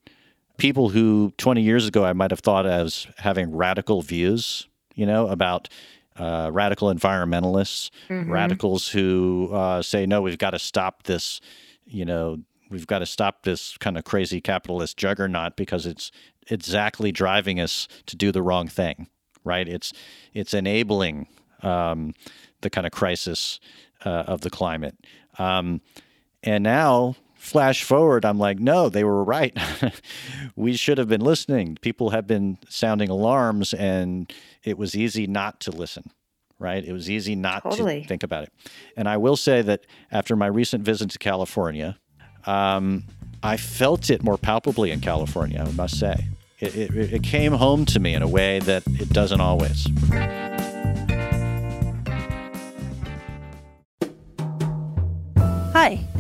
people 0.58 0.89
who 0.89 1.34
20 1.38 1.62
years 1.62 1.88
ago 1.88 2.06
I 2.06 2.13
might 2.13 2.32
have 2.32 2.39
thought 2.39 2.66
as 2.66 3.08
having 3.18 3.56
radical 3.56 4.01
views, 4.01 4.68
you 4.96 5.06
know, 5.06 5.27
about 5.27 5.70
uh, 6.17 6.50
radical 6.51 6.93
environmentalists, 6.93 7.89
mm-hmm. 8.09 8.31
radicals 8.31 8.89
who 8.89 9.50
uh, 9.53 9.81
say, 9.81 10.05
no, 10.05 10.21
we've 10.21 10.38
got 10.38 10.51
to 10.51 10.59
stop 10.59 11.03
this, 11.03 11.39
you 11.86 12.05
know, 12.05 12.39
we've 12.69 12.88
got 12.88 13.00
to 13.00 13.05
stop 13.05 13.43
this 13.43 13.77
kind 13.77 13.97
of 13.97 14.03
crazy 14.03 14.41
capitalist 14.41 14.97
juggernaut 14.97 15.55
because 15.55 15.86
it's 15.86 16.12
exactly 16.50 17.12
driving 17.12 17.59
us 17.59 17.88
to 18.05 18.15
do 18.15 18.31
the 18.31 18.41
wrong 18.41 18.67
thing, 18.67 19.07
right? 19.43 19.67
It's 19.67 19.93
it's 20.33 20.53
enabling 20.53 21.27
um, 21.63 22.13
the 22.62 22.69
kind 22.69 22.86
of 22.86 22.91
crisis 22.91 23.59
uh, 24.05 24.24
of 24.27 24.41
the 24.41 24.50
climate. 24.50 24.95
Um, 25.38 25.81
and 26.43 26.63
now 26.63 27.15
flash 27.48 27.84
forward, 27.84 28.25
I'm 28.25 28.38
like, 28.38 28.60
no, 28.60 28.89
they 28.89 29.04
were 29.04 29.24
right. 29.24 29.58
we 30.56 30.75
should 30.75 30.98
have 30.98 31.08
been 31.08 31.22
listening. 31.22 31.77
People 31.82 32.10
have 32.12 32.27
been 32.27 32.58
sounding 32.70 33.10
alarms, 33.10 33.74
and 33.74 34.32
it 34.63 34.77
was 34.77 34.96
easy 34.96 35.25
not 35.27 35.60
to 35.62 35.72
listen, 35.72 36.12
right? 36.60 36.84
It 36.84 36.92
was 36.92 37.10
easy 37.10 37.36
not 37.36 37.63
totally. 37.63 38.01
to 38.01 38.08
think 38.08 38.24
about 38.24 38.44
it. 38.44 38.54
And 38.96 39.08
I 39.08 39.18
will 39.18 39.38
say 39.38 39.62
that 39.62 39.86
after 40.12 40.36
my 40.36 40.48
recent 40.48 40.84
visit 40.84 41.10
to 41.12 41.20
California, 41.20 41.98
um, 42.46 43.06
I 43.42 43.58
felt 43.58 44.10
it 44.10 44.24
more 44.24 44.38
palpably 44.38 44.92
in 44.92 45.00
California, 45.00 45.63
I 45.66 45.72
must 45.72 45.98
say. 45.98 46.27
It, 46.60 46.75
it, 46.75 47.13
it 47.13 47.24
came 47.24 47.54
home 47.54 47.86
to 47.86 48.00
me 48.00 48.13
in 48.13 48.22
a 48.22 48.27
way 48.27 48.60
that 48.60 48.84
it 48.88 49.10
doesn't 49.10 49.42
always. 49.42 49.88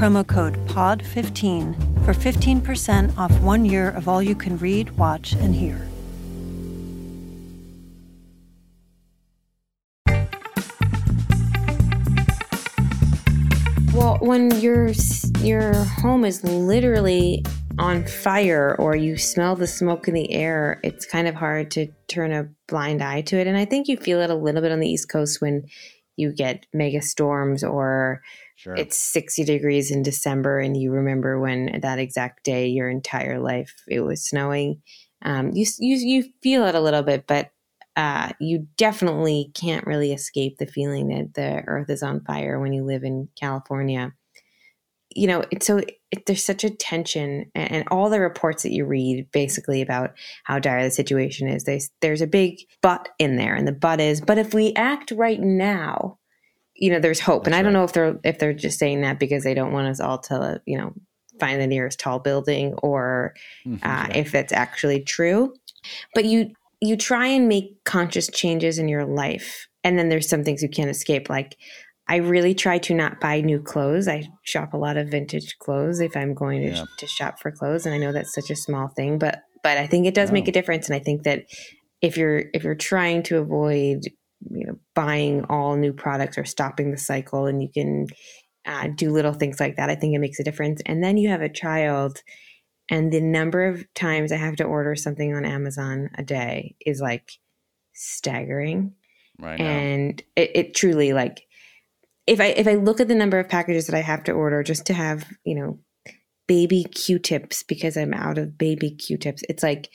promo 0.00 0.26
code 0.26 0.54
POD15 0.68 2.06
for 2.06 2.14
15% 2.14 3.18
off 3.18 3.38
one 3.40 3.66
year 3.66 3.90
of 3.90 4.08
all 4.08 4.22
you 4.22 4.34
can 4.34 4.56
read, 4.56 4.90
watch, 4.92 5.34
and 5.34 5.54
hear. 5.54 5.86
Well, 13.92 14.16
when 14.22 14.58
your 14.58 14.92
your 15.40 15.74
home 15.74 16.24
is 16.24 16.42
literally 16.44 17.44
on 17.78 18.06
fire 18.06 18.74
or 18.78 18.96
you 18.96 19.18
smell 19.18 19.54
the 19.54 19.66
smoke 19.66 20.08
in 20.08 20.14
the 20.14 20.32
air, 20.32 20.80
it's 20.82 21.04
kind 21.04 21.28
of 21.28 21.34
hard 21.34 21.70
to 21.72 21.88
turn 22.08 22.32
a 22.32 22.48
blind 22.68 23.02
eye 23.02 23.20
to 23.20 23.38
it. 23.38 23.46
And 23.46 23.58
I 23.58 23.66
think 23.66 23.86
you 23.86 23.98
feel 23.98 24.22
it 24.22 24.30
a 24.30 24.34
little 24.34 24.62
bit 24.62 24.72
on 24.72 24.80
the 24.80 24.88
East 24.88 25.10
Coast 25.10 25.42
when 25.42 25.66
you 26.16 26.32
get 26.32 26.64
mega 26.72 27.02
storms 27.02 27.62
or 27.62 28.22
sure. 28.60 28.74
it's 28.74 28.96
60 28.96 29.44
degrees 29.44 29.90
in 29.90 30.02
December 30.02 30.58
and 30.58 30.76
you 30.76 30.92
remember 30.92 31.40
when 31.40 31.80
that 31.80 31.98
exact 31.98 32.44
day 32.44 32.68
your 32.68 32.88
entire 32.88 33.40
life 33.40 33.74
it 33.88 34.00
was 34.00 34.24
snowing. 34.24 34.82
Um, 35.22 35.50
you, 35.52 35.66
you, 35.78 35.96
you 35.96 36.30
feel 36.42 36.66
it 36.66 36.74
a 36.74 36.80
little 36.80 37.02
bit, 37.02 37.26
but 37.26 37.50
uh, 37.96 38.32
you 38.40 38.66
definitely 38.76 39.50
can't 39.54 39.86
really 39.86 40.12
escape 40.12 40.58
the 40.58 40.66
feeling 40.66 41.08
that 41.08 41.34
the 41.34 41.62
earth 41.66 41.90
is 41.90 42.02
on 42.02 42.24
fire 42.24 42.58
when 42.58 42.72
you 42.72 42.84
live 42.84 43.04
in 43.04 43.28
California 43.38 44.12
you 45.14 45.26
know, 45.26 45.42
it's 45.50 45.66
so 45.66 45.78
it, 45.78 46.26
there's 46.26 46.44
such 46.44 46.64
a 46.64 46.70
tension, 46.70 47.50
and, 47.54 47.72
and, 47.72 47.88
all 47.90 48.10
the 48.10 48.20
reports 48.20 48.62
that 48.62 48.72
you 48.72 48.84
read 48.84 49.26
basically 49.32 49.82
about 49.82 50.12
how 50.44 50.58
dire 50.58 50.84
the 50.84 50.90
situation 50.90 51.48
is. 51.48 51.64
There's 51.64 51.90
there's 52.00 52.20
a 52.20 52.26
big 52.26 52.60
but 52.80 53.08
in 53.18 53.36
there, 53.36 53.54
and 53.54 53.66
the 53.66 53.72
but 53.72 54.00
is, 54.00 54.20
but 54.20 54.38
if 54.38 54.54
we 54.54 54.72
act 54.74 55.10
right 55.10 55.40
now, 55.40 56.18
you 56.80 56.90
know, 56.90 56.98
there's 56.98 57.20
hope. 57.20 57.44
That's 57.44 57.54
and 57.54 57.54
I 57.54 57.62
don't 57.62 57.72
know 57.72 57.84
if 57.84 57.92
they're 57.92 58.18
if 58.24 58.38
they're 58.38 58.52
just 58.52 58.78
saying 58.78 59.02
that 59.02 59.18
because 59.18 59.44
they 59.44 59.54
don't 59.54 59.72
want 59.72 59.88
us 59.88 60.00
all 60.00 60.18
to, 60.18 60.60
you 60.66 60.76
know, 60.76 60.92
find 61.38 61.60
the 61.60 61.66
nearest 61.66 62.00
tall 62.00 62.18
building, 62.18 62.74
or 62.82 63.34
mm-hmm, 63.64 63.76
uh, 63.86 64.08
yeah. 64.08 64.16
if 64.16 64.32
that's 64.32 64.52
actually 64.52 65.02
true. 65.02 65.54
But 66.14 66.24
you 66.24 66.52
you 66.80 66.96
try 66.96 67.26
and 67.26 67.48
make 67.48 67.84
conscious 67.84 68.28
changes 68.28 68.78
in 68.78 68.88
your 68.88 69.04
life, 69.04 69.68
and 69.84 69.98
then 69.98 70.08
there's 70.08 70.28
some 70.28 70.42
things 70.42 70.62
you 70.62 70.68
can't 70.68 70.90
escape, 70.90 71.30
like 71.30 71.56
I 72.10 72.16
really 72.16 72.54
try 72.54 72.78
to 72.78 72.94
not 72.94 73.20
buy 73.20 73.40
new 73.40 73.60
clothes. 73.60 74.08
I 74.08 74.28
shop 74.42 74.74
a 74.74 74.76
lot 74.76 74.96
of 74.96 75.10
vintage 75.10 75.56
clothes 75.58 76.00
if 76.00 76.16
I'm 76.16 76.34
going 76.34 76.62
to, 76.62 76.72
yeah. 76.72 76.84
to 76.98 77.06
shop 77.06 77.38
for 77.38 77.52
clothes, 77.52 77.86
and 77.86 77.94
I 77.94 77.98
know 77.98 78.10
that's 78.10 78.34
such 78.34 78.50
a 78.50 78.56
small 78.56 78.88
thing, 78.88 79.16
but 79.16 79.42
but 79.62 79.78
I 79.78 79.86
think 79.86 80.06
it 80.06 80.14
does 80.14 80.32
make 80.32 80.48
a 80.48 80.52
difference. 80.52 80.88
And 80.88 80.96
I 80.96 80.98
think 80.98 81.22
that 81.22 81.44
if 82.00 82.16
you're 82.16 82.44
if 82.52 82.64
you're 82.64 82.74
trying 82.74 83.22
to 83.24 83.38
avoid 83.38 84.08
you 84.48 84.66
know 84.66 84.78
buying 84.94 85.44
all 85.48 85.76
new 85.76 85.92
products 85.92 86.38
or 86.38 86.44
stopping 86.44 86.90
the 86.90 86.96
cycle, 86.96 87.46
and 87.46 87.62
you 87.62 87.68
can 87.72 88.06
uh, 88.66 88.88
do 88.94 89.10
little 89.10 89.32
things 89.32 89.60
like 89.60 89.76
that, 89.76 89.90
I 89.90 89.94
think 89.94 90.14
it 90.14 90.20
makes 90.20 90.38
a 90.38 90.44
difference. 90.44 90.80
And 90.86 91.02
then 91.02 91.16
you 91.16 91.28
have 91.28 91.42
a 91.42 91.48
child, 91.48 92.22
and 92.90 93.12
the 93.12 93.20
number 93.20 93.66
of 93.66 93.84
times 93.94 94.32
I 94.32 94.36
have 94.36 94.56
to 94.56 94.64
order 94.64 94.94
something 94.94 95.34
on 95.34 95.44
Amazon 95.44 96.10
a 96.16 96.22
day 96.22 96.76
is 96.84 97.00
like 97.00 97.32
staggering. 97.94 98.92
Right. 99.38 99.60
And 99.60 100.22
it, 100.36 100.50
it 100.54 100.74
truly 100.74 101.12
like 101.12 101.46
if 102.26 102.40
I 102.40 102.46
if 102.46 102.68
I 102.68 102.74
look 102.74 103.00
at 103.00 103.08
the 103.08 103.14
number 103.14 103.38
of 103.38 103.48
packages 103.48 103.86
that 103.86 103.96
I 103.96 104.02
have 104.02 104.24
to 104.24 104.32
order 104.32 104.62
just 104.62 104.86
to 104.86 104.94
have, 104.94 105.26
you 105.44 105.54
know, 105.54 105.78
baby 106.46 106.84
Q-tips 106.84 107.62
because 107.62 107.96
I'm 107.96 108.12
out 108.12 108.38
of 108.38 108.58
baby 108.58 108.90
Q-tips, 108.90 109.42
it's 109.48 109.62
like 109.62 109.88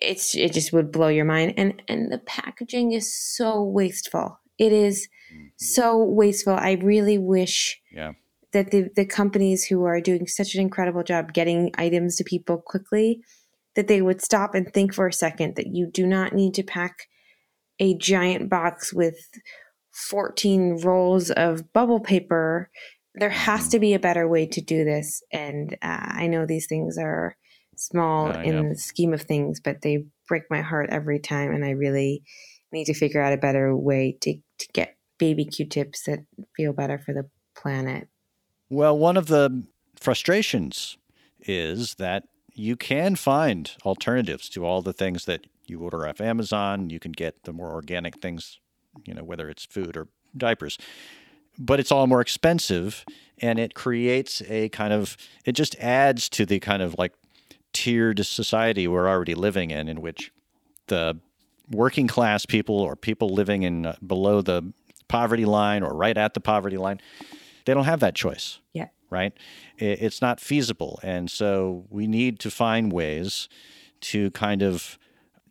it's 0.00 0.34
it 0.34 0.52
just 0.52 0.72
would 0.72 0.92
blow 0.92 1.08
your 1.08 1.24
mind 1.24 1.54
and 1.56 1.82
and 1.88 2.12
the 2.12 2.18
packaging 2.18 2.92
is 2.92 3.14
so 3.14 3.62
wasteful. 3.62 4.40
It 4.58 4.72
is 4.72 5.08
mm-hmm. 5.32 5.46
so 5.56 6.02
wasteful. 6.02 6.54
I 6.54 6.72
really 6.72 7.18
wish 7.18 7.80
yeah. 7.92 8.12
that 8.52 8.70
the 8.70 8.88
the 8.94 9.06
companies 9.06 9.64
who 9.64 9.84
are 9.84 10.00
doing 10.00 10.26
such 10.26 10.54
an 10.54 10.60
incredible 10.60 11.02
job 11.02 11.32
getting 11.32 11.70
items 11.76 12.16
to 12.16 12.24
people 12.24 12.58
quickly 12.58 13.22
that 13.76 13.86
they 13.86 14.02
would 14.02 14.20
stop 14.20 14.54
and 14.54 14.72
think 14.72 14.92
for 14.92 15.06
a 15.06 15.12
second 15.12 15.54
that 15.56 15.68
you 15.68 15.86
do 15.86 16.06
not 16.06 16.32
need 16.32 16.54
to 16.54 16.62
pack 16.62 17.06
a 17.78 17.94
giant 17.94 18.48
box 18.48 18.92
with 18.92 19.16
14 19.92 20.80
rolls 20.82 21.30
of 21.30 21.72
bubble 21.72 22.00
paper. 22.00 22.70
There 23.14 23.30
has 23.30 23.62
mm-hmm. 23.62 23.70
to 23.70 23.78
be 23.78 23.94
a 23.94 23.98
better 23.98 24.28
way 24.28 24.46
to 24.46 24.60
do 24.60 24.84
this. 24.84 25.22
And 25.32 25.74
uh, 25.82 25.98
I 26.00 26.26
know 26.26 26.46
these 26.46 26.66
things 26.66 26.98
are 26.98 27.36
small 27.78 28.32
uh, 28.32 28.42
in 28.42 28.54
yeah. 28.54 28.68
the 28.70 28.76
scheme 28.76 29.12
of 29.12 29.22
things, 29.22 29.60
but 29.60 29.82
they 29.82 30.04
break 30.26 30.44
my 30.50 30.60
heart 30.60 30.90
every 30.90 31.18
time. 31.18 31.52
And 31.52 31.64
I 31.64 31.70
really 31.70 32.22
need 32.72 32.86
to 32.86 32.94
figure 32.94 33.22
out 33.22 33.32
a 33.32 33.38
better 33.38 33.74
way 33.76 34.16
to, 34.20 34.34
to 34.34 34.68
get 34.72 34.96
baby 35.18 35.44
Q 35.44 35.66
tips 35.66 36.04
that 36.04 36.20
feel 36.56 36.72
better 36.72 36.98
for 36.98 37.12
the 37.14 37.28
planet. 37.56 38.08
Well, 38.70 38.96
one 38.96 39.16
of 39.16 39.26
the 39.26 39.64
frustrations 39.96 40.98
is 41.40 41.94
that 41.94 42.24
you 42.54 42.76
can 42.76 43.16
find 43.16 43.70
alternatives 43.84 44.48
to 44.50 44.64
all 44.64 44.82
the 44.82 44.92
things 44.92 45.24
that 45.24 45.46
you 45.66 45.80
order 45.80 46.06
off 46.06 46.20
Amazon. 46.20 46.90
You 46.90 46.98
can 46.98 47.12
get 47.12 47.44
the 47.44 47.52
more 47.52 47.72
organic 47.72 48.20
things 48.20 48.58
you 49.04 49.14
know, 49.14 49.24
whether 49.24 49.48
it's 49.48 49.64
food 49.64 49.96
or 49.96 50.08
diapers. 50.36 50.78
But 51.58 51.80
it's 51.80 51.90
all 51.90 52.06
more 52.06 52.20
expensive 52.20 53.04
and 53.38 53.58
it 53.58 53.74
creates 53.74 54.42
a 54.48 54.68
kind 54.68 54.92
of, 54.92 55.16
it 55.44 55.52
just 55.52 55.76
adds 55.76 56.28
to 56.30 56.46
the 56.46 56.60
kind 56.60 56.82
of 56.82 56.94
like 56.98 57.12
tiered 57.72 58.24
society 58.24 58.88
we're 58.88 59.08
already 59.08 59.34
living 59.34 59.70
in, 59.70 59.88
in 59.88 60.00
which 60.00 60.32
the 60.86 61.18
working 61.70 62.06
class 62.06 62.46
people 62.46 62.76
or 62.76 62.96
people 62.96 63.28
living 63.28 63.62
in 63.62 63.86
uh, 63.86 63.96
below 64.04 64.40
the 64.40 64.72
poverty 65.08 65.44
line 65.44 65.82
or 65.82 65.94
right 65.94 66.16
at 66.16 66.34
the 66.34 66.40
poverty 66.40 66.76
line, 66.76 67.00
they 67.64 67.74
don't 67.74 67.84
have 67.84 68.00
that 68.00 68.14
choice. 68.14 68.58
Yeah. 68.72 68.88
Right? 69.10 69.32
It's 69.78 70.20
not 70.20 70.38
feasible. 70.38 71.00
And 71.02 71.30
so 71.30 71.86
we 71.88 72.06
need 72.06 72.40
to 72.40 72.50
find 72.50 72.92
ways 72.92 73.48
to 74.02 74.30
kind 74.32 74.62
of 74.62 74.98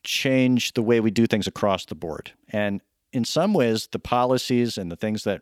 change 0.04 0.74
the 0.74 0.84
way 0.84 1.00
we 1.00 1.10
do 1.10 1.26
things 1.26 1.48
across 1.48 1.86
the 1.86 1.96
board. 1.96 2.34
And 2.50 2.82
in 3.12 3.26
some 3.26 3.54
ways, 3.54 3.88
the 3.92 4.00
policies 4.00 4.78
and 4.78 4.92
the 4.92 4.96
things 4.96 5.24
that 5.24 5.42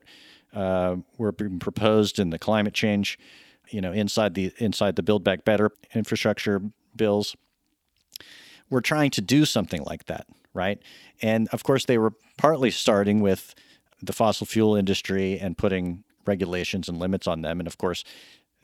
uh, 0.54 0.96
were 1.18 1.34
being 1.34 1.60
proposed 1.60 2.20
in 2.20 2.30
the 2.30 2.40
climate 2.40 2.74
change, 2.74 3.20
you 3.70 3.82
know, 3.82 3.92
inside 3.92 4.34
the 4.34 4.52
inside 4.58 4.96
the 4.96 5.04
Build 5.04 5.24
Back 5.24 5.46
Better 5.46 5.72
infrastructure 5.94 6.62
bills, 6.96 7.36
were 8.70 8.82
trying 8.82 9.12
to 9.12 9.22
do 9.22 9.46
something 9.46 9.84
like 9.84 10.06
that, 10.06 10.28
right? 10.54 10.80
And 11.22 11.48
of 11.50 11.64
course, 11.64 11.86
they 11.86 11.98
were 11.98 12.14
partly 12.38 12.72
starting 12.72 13.20
with 13.20 13.56
the 14.02 14.14
fossil 14.14 14.46
fuel 14.46 14.76
industry 14.76 15.40
and 15.40 15.58
putting 15.58 16.04
regulations 16.26 16.90
and 16.90 16.98
limits 16.98 17.28
on 17.28 17.42
them. 17.42 17.60
And 17.60 17.68
of 17.68 17.78
course, 17.78 18.04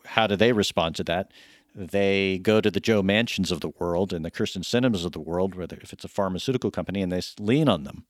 how 0.06 0.28
do 0.28 0.36
they 0.36 0.52
respond 0.52 0.96
to 0.96 1.04
that? 1.06 1.32
they 1.74 2.40
go 2.40 2.60
to 2.60 2.70
the 2.70 2.80
Joe 2.80 3.02
Manchins 3.02 3.52
of 3.52 3.62
the 3.62 3.72
world 3.80 4.12
and 4.12 4.26
the 4.26 4.32
Kyrsten 4.32 4.66
Sinemas 4.66 5.06
of 5.06 5.14
the 5.14 5.20
world, 5.20 5.56
whether 5.56 5.78
if 5.82 5.94
it's 5.94 6.04
a 6.04 6.10
pharmaceutical 6.10 6.72
company, 6.72 7.02
and 7.02 7.12
they 7.12 7.22
lean 7.40 7.70
on 7.70 7.84
them. 7.84 8.06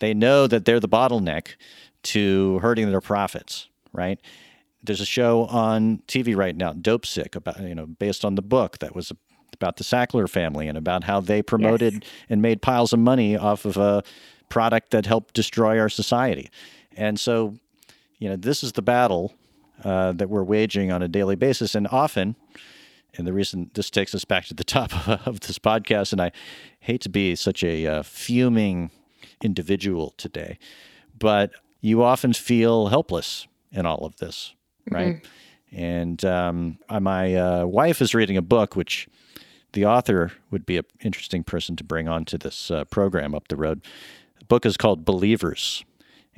They 0.00 0.14
know 0.14 0.46
that 0.46 0.64
they're 0.64 0.80
the 0.80 0.88
bottleneck 0.88 1.54
to 2.02 2.58
hurting 2.60 2.90
their 2.90 3.00
profits, 3.00 3.68
right? 3.92 4.20
There's 4.82 5.00
a 5.00 5.06
show 5.06 5.46
on 5.46 6.02
TV 6.08 6.34
right 6.36 6.56
now, 6.56 6.72
Dopesick, 6.72 7.36
about 7.36 7.60
you 7.60 7.74
know, 7.74 7.86
based 7.86 8.24
on 8.24 8.34
the 8.34 8.42
book 8.42 8.78
that 8.78 8.94
was 8.94 9.12
about 9.52 9.76
the 9.76 9.84
Sackler 9.84 10.28
family 10.28 10.68
and 10.68 10.78
about 10.78 11.04
how 11.04 11.20
they 11.20 11.42
promoted 11.42 11.94
yes. 11.94 12.02
and 12.30 12.40
made 12.40 12.62
piles 12.62 12.92
of 12.92 12.98
money 12.98 13.36
off 13.36 13.64
of 13.64 13.76
a 13.76 14.02
product 14.48 14.90
that 14.90 15.06
helped 15.06 15.34
destroy 15.34 15.78
our 15.78 15.88
society. 15.88 16.50
And 16.96 17.20
so, 17.20 17.56
you 18.18 18.28
know, 18.28 18.36
this 18.36 18.64
is 18.64 18.72
the 18.72 18.82
battle 18.82 19.34
uh, 19.84 20.12
that 20.12 20.28
we're 20.28 20.44
waging 20.44 20.92
on 20.92 21.02
a 21.02 21.08
daily 21.08 21.36
basis, 21.36 21.74
and 21.74 21.86
often 21.88 22.36
And 23.16 23.26
the 23.26 23.32
reason 23.32 23.70
this 23.74 23.90
takes 23.90 24.14
us 24.14 24.24
back 24.24 24.44
to 24.46 24.54
the 24.54 24.64
top 24.78 24.92
of 25.26 25.40
this 25.40 25.58
podcast, 25.58 26.12
and 26.12 26.20
I 26.20 26.32
hate 26.80 27.00
to 27.02 27.08
be 27.08 27.34
such 27.34 27.64
a 27.64 27.86
uh, 27.86 28.02
fuming 28.02 28.90
individual 29.42 30.14
today, 30.16 30.58
but 31.18 31.50
you 31.80 32.02
often 32.02 32.32
feel 32.32 32.88
helpless 32.88 33.46
in 33.72 33.86
all 33.86 34.04
of 34.04 34.16
this, 34.16 34.54
right? 34.90 35.16
Mm-hmm. 35.16 35.26
And 35.72 36.24
um, 36.24 36.78
my 36.90 37.34
uh, 37.34 37.66
wife 37.66 38.02
is 38.02 38.14
reading 38.14 38.36
a 38.36 38.42
book, 38.42 38.74
which 38.74 39.08
the 39.72 39.86
author 39.86 40.32
would 40.50 40.66
be 40.66 40.78
an 40.78 40.84
interesting 41.00 41.44
person 41.44 41.76
to 41.76 41.84
bring 41.84 42.08
onto 42.08 42.36
this 42.36 42.70
uh, 42.70 42.84
program 42.84 43.34
up 43.34 43.48
the 43.48 43.56
road. 43.56 43.82
The 44.38 44.44
book 44.46 44.66
is 44.66 44.76
called 44.76 45.04
Believers, 45.04 45.84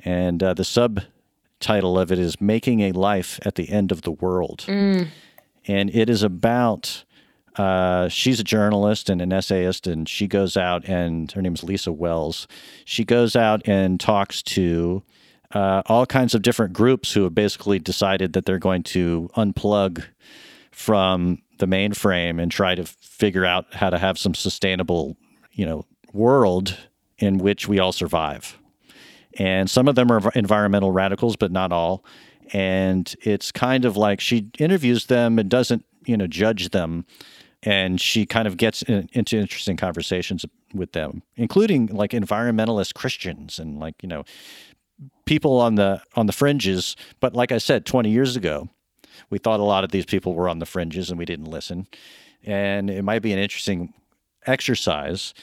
and 0.05 0.41
uh, 0.43 0.53
the 0.53 0.63
subtitle 0.63 1.97
of 1.97 2.11
it 2.11 2.19
is 2.19 2.39
Making 2.39 2.81
a 2.81 2.91
Life 2.91 3.39
at 3.43 3.55
the 3.55 3.69
End 3.69 3.91
of 3.91 4.03
the 4.03 4.11
World. 4.11 4.65
Mm. 4.67 5.07
And 5.65 5.89
it 5.95 6.09
is 6.09 6.21
about 6.21 7.03
uh, 7.55 8.07
she's 8.09 8.39
a 8.39 8.43
journalist 8.43 9.09
and 9.09 9.21
an 9.21 9.31
essayist, 9.31 9.87
and 9.87 10.07
she 10.07 10.27
goes 10.27 10.57
out 10.57 10.83
and 10.85 11.31
her 11.31 11.41
name 11.41 11.53
is 11.53 11.63
Lisa 11.63 11.91
Wells. 11.91 12.47
She 12.85 13.05
goes 13.05 13.35
out 13.35 13.61
and 13.67 13.99
talks 13.99 14.41
to 14.43 15.03
uh, 15.53 15.83
all 15.85 16.05
kinds 16.05 16.33
of 16.33 16.41
different 16.41 16.73
groups 16.73 17.13
who 17.13 17.23
have 17.23 17.35
basically 17.35 17.79
decided 17.79 18.33
that 18.33 18.45
they're 18.45 18.59
going 18.59 18.83
to 18.83 19.29
unplug 19.37 20.03
from 20.71 21.41
the 21.59 21.67
mainframe 21.67 22.41
and 22.41 22.51
try 22.51 22.75
to 22.75 22.83
figure 22.83 23.45
out 23.45 23.73
how 23.73 23.89
to 23.89 23.97
have 23.97 24.17
some 24.17 24.33
sustainable, 24.33 25.15
you 25.51 25.65
know, 25.65 25.85
world 26.11 26.77
in 27.19 27.37
which 27.37 27.67
we 27.67 27.79
all 27.79 27.91
survive. 27.91 28.57
And 29.37 29.69
some 29.69 29.87
of 29.87 29.95
them 29.95 30.11
are 30.11 30.31
environmental 30.35 30.91
radicals, 30.91 31.35
but 31.35 31.51
not 31.51 31.71
all. 31.71 32.03
And 32.51 33.13
it's 33.21 33.51
kind 33.51 33.85
of 33.85 33.95
like 33.95 34.19
she 34.19 34.49
interviews 34.59 35.05
them 35.05 35.39
and 35.39 35.49
doesn't, 35.49 35.85
you 36.05 36.17
know, 36.17 36.27
judge 36.27 36.69
them 36.69 37.05
and 37.65 37.99
she 37.99 38.25
kind 38.25 38.47
of 38.47 38.57
gets 38.57 38.81
in, 38.83 39.09
into 39.13 39.37
interesting 39.37 39.77
conversations 39.77 40.45
with 40.73 40.91
them, 40.91 41.23
including 41.35 41.87
like 41.87 42.11
environmentalist 42.11 42.93
Christians 42.93 43.57
and 43.57 43.79
like 43.79 43.95
you 44.03 44.09
know 44.09 44.23
people 45.25 45.59
on 45.59 45.75
the 45.75 46.01
on 46.15 46.25
the 46.25 46.33
fringes. 46.33 46.95
But 47.19 47.33
like 47.33 47.51
I 47.51 47.57
said, 47.57 47.85
twenty 47.85 48.09
years 48.09 48.35
ago, 48.35 48.69
we 49.29 49.37
thought 49.37 49.59
a 49.59 49.63
lot 49.63 49.83
of 49.83 49.91
these 49.91 50.05
people 50.05 50.33
were 50.33 50.49
on 50.49 50.59
the 50.59 50.65
fringes 50.65 51.09
and 51.09 51.19
we 51.19 51.25
didn't 51.25 51.45
listen. 51.45 51.87
And 52.43 52.89
it 52.89 53.03
might 53.03 53.21
be 53.21 53.31
an 53.31 53.39
interesting 53.39 53.93
exercise 54.45 55.33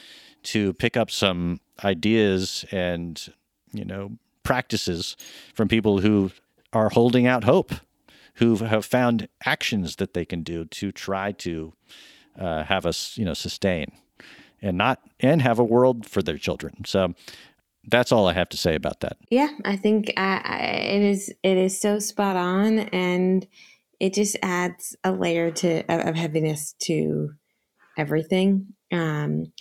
to 0.43 0.73
pick 0.73 0.95
up 0.97 1.09
some 1.09 1.59
ideas 1.83 2.65
and 2.71 3.33
you 3.73 3.85
know 3.85 4.17
practices 4.43 5.15
from 5.53 5.67
people 5.67 5.99
who 5.99 6.31
are 6.73 6.89
holding 6.89 7.27
out 7.27 7.43
hope 7.43 7.73
who 8.35 8.55
have 8.57 8.85
found 8.85 9.27
actions 9.45 9.97
that 9.97 10.13
they 10.13 10.25
can 10.25 10.43
do 10.43 10.65
to 10.65 10.91
try 10.91 11.31
to 11.31 11.73
uh, 12.39 12.63
have 12.63 12.85
us, 12.85 13.17
you 13.17 13.25
know, 13.25 13.33
sustain 13.33 13.91
and 14.61 14.77
not 14.77 14.99
and 15.19 15.41
have 15.41 15.59
a 15.59 15.63
world 15.63 16.05
for 16.05 16.21
their 16.21 16.37
children. 16.37 16.85
So 16.85 17.13
that's 17.85 18.11
all 18.11 18.27
I 18.27 18.33
have 18.33 18.49
to 18.49 18.57
say 18.57 18.75
about 18.75 18.99
that. 19.01 19.17
Yeah, 19.29 19.49
I 19.65 19.75
think 19.75 20.13
I, 20.17 20.41
I, 20.43 20.57
it 20.57 21.01
is 21.01 21.33
it 21.43 21.57
is 21.57 21.79
so 21.79 21.99
spot 21.99 22.35
on, 22.35 22.79
and 22.79 23.47
it 23.99 24.13
just 24.13 24.37
adds 24.41 24.95
a 25.03 25.11
layer 25.11 25.51
to 25.51 25.83
of 25.87 26.15
heaviness 26.15 26.73
to 26.83 27.31
everything. 27.97 28.67
Um, 28.91 29.53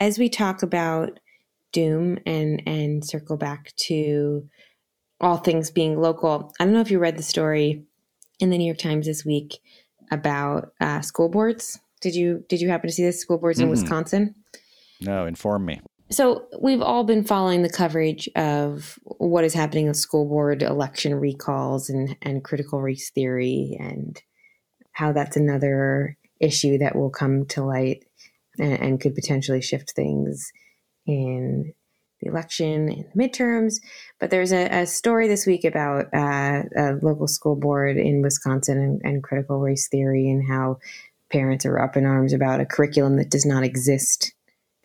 as 0.00 0.18
we 0.18 0.28
talk 0.28 0.62
about 0.62 1.20
doom 1.72 2.18
and 2.26 2.62
and 2.66 3.04
circle 3.04 3.36
back 3.36 3.72
to 3.76 4.48
all 5.20 5.36
things 5.36 5.70
being 5.70 6.00
local, 6.00 6.54
I 6.58 6.64
don't 6.64 6.74
know 6.74 6.80
if 6.80 6.90
you 6.90 6.98
read 6.98 7.18
the 7.18 7.22
story 7.22 7.84
in 8.40 8.50
the 8.50 8.58
New 8.58 8.66
York 8.66 8.78
Times 8.78 9.06
this 9.06 9.24
week 9.24 9.58
about 10.10 10.72
uh, 10.80 11.00
school 11.00 11.28
boards 11.28 11.80
did 12.00 12.14
you 12.14 12.44
did 12.48 12.60
you 12.60 12.68
happen 12.68 12.88
to 12.88 12.94
see 12.94 13.04
this 13.04 13.20
school 13.20 13.38
boards 13.38 13.60
in. 13.60 13.68
Wisconsin? 13.68 14.34
No, 15.00 15.26
inform 15.26 15.64
me. 15.64 15.80
So 16.10 16.46
we've 16.60 16.80
all 16.80 17.04
been 17.04 17.22
following 17.22 17.62
the 17.62 17.68
coverage 17.68 18.28
of 18.34 18.98
what 19.04 19.44
is 19.44 19.52
happening 19.52 19.88
with 19.88 19.96
school 19.96 20.26
board 20.26 20.62
election 20.62 21.14
recalls 21.14 21.90
and 21.90 22.16
and 22.22 22.42
critical 22.42 22.80
race 22.80 23.10
theory 23.10 23.76
and 23.78 24.20
how 24.92 25.12
that's 25.12 25.36
another 25.36 26.16
issue 26.40 26.78
that 26.78 26.96
will 26.96 27.10
come 27.10 27.44
to 27.46 27.62
light 27.62 28.04
and, 28.58 28.72
and 28.80 29.00
could 29.00 29.14
potentially 29.14 29.60
shift 29.60 29.92
things 29.92 30.50
in 31.06 31.74
the 32.20 32.28
election 32.28 32.88
in 32.88 33.06
the 33.14 33.28
midterms. 33.28 33.76
But 34.18 34.30
there's 34.30 34.52
a, 34.52 34.66
a 34.68 34.86
story 34.86 35.28
this 35.28 35.46
week 35.46 35.64
about 35.64 36.06
uh, 36.14 36.62
a 36.76 36.98
local 37.02 37.28
school 37.28 37.54
board 37.54 37.96
in 37.96 38.22
Wisconsin 38.22 38.78
and, 38.78 39.00
and, 39.04 39.22
critical 39.22 39.60
race 39.60 39.88
theory 39.88 40.28
and 40.28 40.48
how 40.48 40.78
parents 41.30 41.64
are 41.64 41.78
up 41.78 41.96
in 41.96 42.04
arms 42.04 42.32
about 42.32 42.60
a 42.60 42.66
curriculum 42.66 43.16
that 43.18 43.30
does 43.30 43.46
not 43.46 43.62
exist 43.62 44.32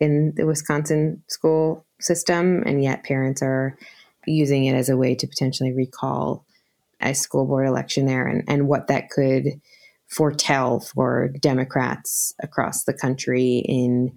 in 0.03 0.33
the 0.35 0.45
Wisconsin 0.45 1.23
school 1.27 1.85
system, 1.99 2.63
and 2.65 2.83
yet 2.83 3.03
parents 3.03 3.41
are 3.41 3.77
using 4.25 4.65
it 4.65 4.75
as 4.75 4.89
a 4.89 4.97
way 4.97 5.15
to 5.15 5.27
potentially 5.27 5.73
recall 5.73 6.45
a 7.01 7.13
school 7.13 7.45
board 7.45 7.67
election 7.67 8.05
there 8.05 8.25
and, 8.25 8.43
and 8.47 8.67
what 8.67 8.87
that 8.87 9.09
could 9.09 9.45
foretell 10.07 10.79
for 10.79 11.29
Democrats 11.39 12.33
across 12.41 12.83
the 12.83 12.93
country 12.93 13.63
in 13.65 14.11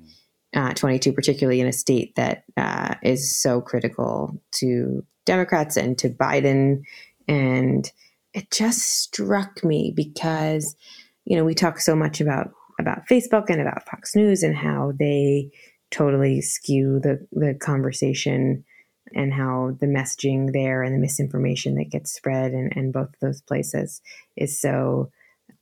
uh, 0.54 0.72
22, 0.74 1.12
particularly 1.12 1.60
in 1.60 1.66
a 1.66 1.72
state 1.72 2.14
that 2.16 2.44
uh, 2.56 2.94
is 3.02 3.36
so 3.36 3.60
critical 3.60 4.40
to 4.52 5.04
Democrats 5.24 5.76
and 5.76 5.98
to 5.98 6.08
Biden. 6.08 6.82
And 7.26 7.90
it 8.34 8.50
just 8.50 9.02
struck 9.02 9.64
me 9.64 9.92
because 9.94 10.76
you 11.26 11.36
know, 11.36 11.44
we 11.44 11.54
talk 11.54 11.78
so 11.80 11.94
much 11.94 12.20
about 12.20 12.52
about 12.78 13.06
Facebook 13.08 13.46
and 13.48 13.60
about 13.60 13.86
Fox 13.86 14.14
News 14.14 14.42
and 14.42 14.56
how 14.56 14.92
they 14.98 15.50
totally 15.90 16.40
skew 16.40 17.00
the 17.00 17.26
the 17.32 17.54
conversation 17.54 18.64
and 19.14 19.32
how 19.32 19.76
the 19.80 19.86
messaging 19.86 20.52
there 20.52 20.82
and 20.82 20.94
the 20.94 20.98
misinformation 20.98 21.76
that 21.76 21.90
gets 21.90 22.12
spread 22.12 22.52
in, 22.52 22.70
in 22.74 22.90
both 22.90 23.08
of 23.08 23.20
those 23.20 23.40
places 23.42 24.02
is 24.36 24.60
so 24.60 25.10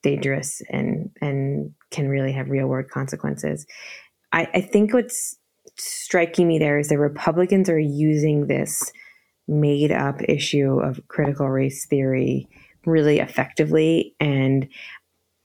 dangerous 0.02 0.62
and 0.70 1.10
and 1.20 1.72
can 1.90 2.08
really 2.08 2.32
have 2.32 2.50
real 2.50 2.66
world 2.66 2.88
consequences. 2.90 3.66
I, 4.32 4.48
I 4.54 4.60
think 4.60 4.92
what's 4.92 5.36
striking 5.76 6.48
me 6.48 6.58
there 6.58 6.78
is 6.78 6.88
the 6.88 6.98
Republicans 6.98 7.68
are 7.68 7.78
using 7.78 8.46
this 8.46 8.92
made 9.46 9.92
up 9.92 10.22
issue 10.22 10.80
of 10.80 11.00
critical 11.08 11.48
race 11.48 11.86
theory 11.86 12.48
really 12.86 13.18
effectively. 13.18 14.14
And 14.20 14.68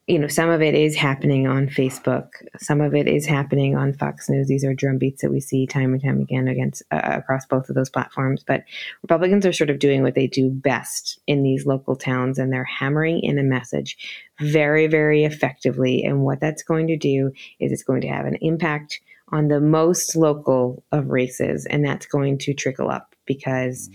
you 0.10 0.17
know, 0.17 0.28
some 0.28 0.50
of 0.50 0.60
it 0.60 0.74
is 0.74 0.95
happening 0.95 1.45
on 1.45 1.67
Facebook. 1.67 2.30
Some 2.58 2.82
of 2.82 2.95
it 2.95 3.08
is 3.08 3.28
happening 3.28 3.78
on 3.78 3.93
Fox 3.93 4.28
News. 4.28 4.48
These 4.48 4.65
are 4.65 4.74
drumbeats 4.74 5.22
that 5.22 5.30
we 5.30 5.39
see 5.39 5.67
time 5.67 5.93
and 5.93 6.04
time 6.04 6.19
again 6.19 6.48
against 6.48 6.82
uh, 6.89 7.00
across 7.04 7.45
both 7.45 7.69
of 7.69 7.76
those 7.76 7.91
platforms. 7.91 8.43
But 8.45 8.63
Republicans 9.04 9.45
are 9.45 9.54
sort 9.54 9.69
of 9.69 9.78
doing 9.78 10.02
what 10.02 10.15
they 10.15 10.26
do 10.26 10.50
best 10.50 11.19
in 11.28 11.43
these 11.43 11.67
local 11.67 11.95
towns, 11.95 12.39
and 12.39 12.52
they're 12.52 12.63
hammering 12.63 13.19
in 13.22 13.38
a 13.38 13.43
message 13.43 13.98
very, 14.39 14.88
very 14.88 15.26
effectively. 15.26 16.04
And 16.04 16.24
what 16.24 16.39
that's 16.39 16.63
going 16.63 16.88
to 16.88 16.98
do 16.98 17.32
is 17.60 17.72
it's 17.72 17.84
going 17.84 18.02
to 18.02 18.08
have 18.08 18.26
an 18.26 18.38
impact 18.41 19.00
on 19.32 19.48
the 19.48 19.62
most 19.62 20.15
local 20.15 20.84
of 20.91 21.12
races, 21.12 21.67
and 21.67 21.86
that's 21.86 22.08
going 22.08 22.39
to 22.39 22.56
trickle 22.56 22.89
up 22.89 23.15
because 23.28 23.91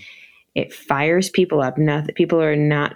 it 0.55 0.72
fires 0.72 1.29
people 1.29 1.61
up. 1.61 1.77
Not 1.77 2.14
people 2.14 2.40
are 2.40 2.55
not. 2.55 2.94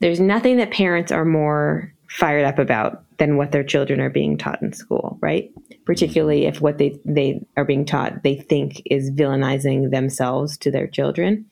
There's 0.00 0.20
nothing 0.20 0.58
that 0.58 0.70
parents 0.70 1.10
are 1.10 1.24
more 1.24 1.91
fired 2.12 2.44
up 2.44 2.58
about 2.58 3.04
than 3.16 3.36
what 3.36 3.52
their 3.52 3.64
children 3.64 4.00
are 4.00 4.10
being 4.10 4.36
taught 4.36 4.60
in 4.60 4.72
school, 4.72 5.18
right? 5.22 5.50
Particularly 5.86 6.44
if 6.44 6.60
what 6.60 6.76
they, 6.76 6.98
they 7.04 7.44
are 7.56 7.64
being 7.64 7.86
taught 7.86 8.22
they 8.22 8.36
think 8.36 8.82
is 8.84 9.10
villainizing 9.10 9.90
themselves 9.90 10.58
to 10.58 10.70
their 10.70 10.86
children. 10.86 11.46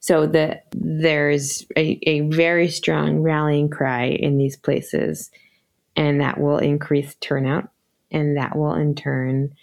So 0.00 0.26
the, 0.26 0.60
there's 0.72 1.64
a, 1.76 1.98
a 2.02 2.20
very 2.22 2.68
strong 2.68 3.20
rallying 3.20 3.70
cry 3.70 4.06
in 4.06 4.38
these 4.38 4.56
places, 4.56 5.30
and 5.94 6.20
that 6.20 6.40
will 6.40 6.58
increase 6.58 7.14
turnout, 7.20 7.70
and 8.10 8.36
that 8.36 8.56
will 8.56 8.74
in 8.74 8.96
turn 8.96 9.54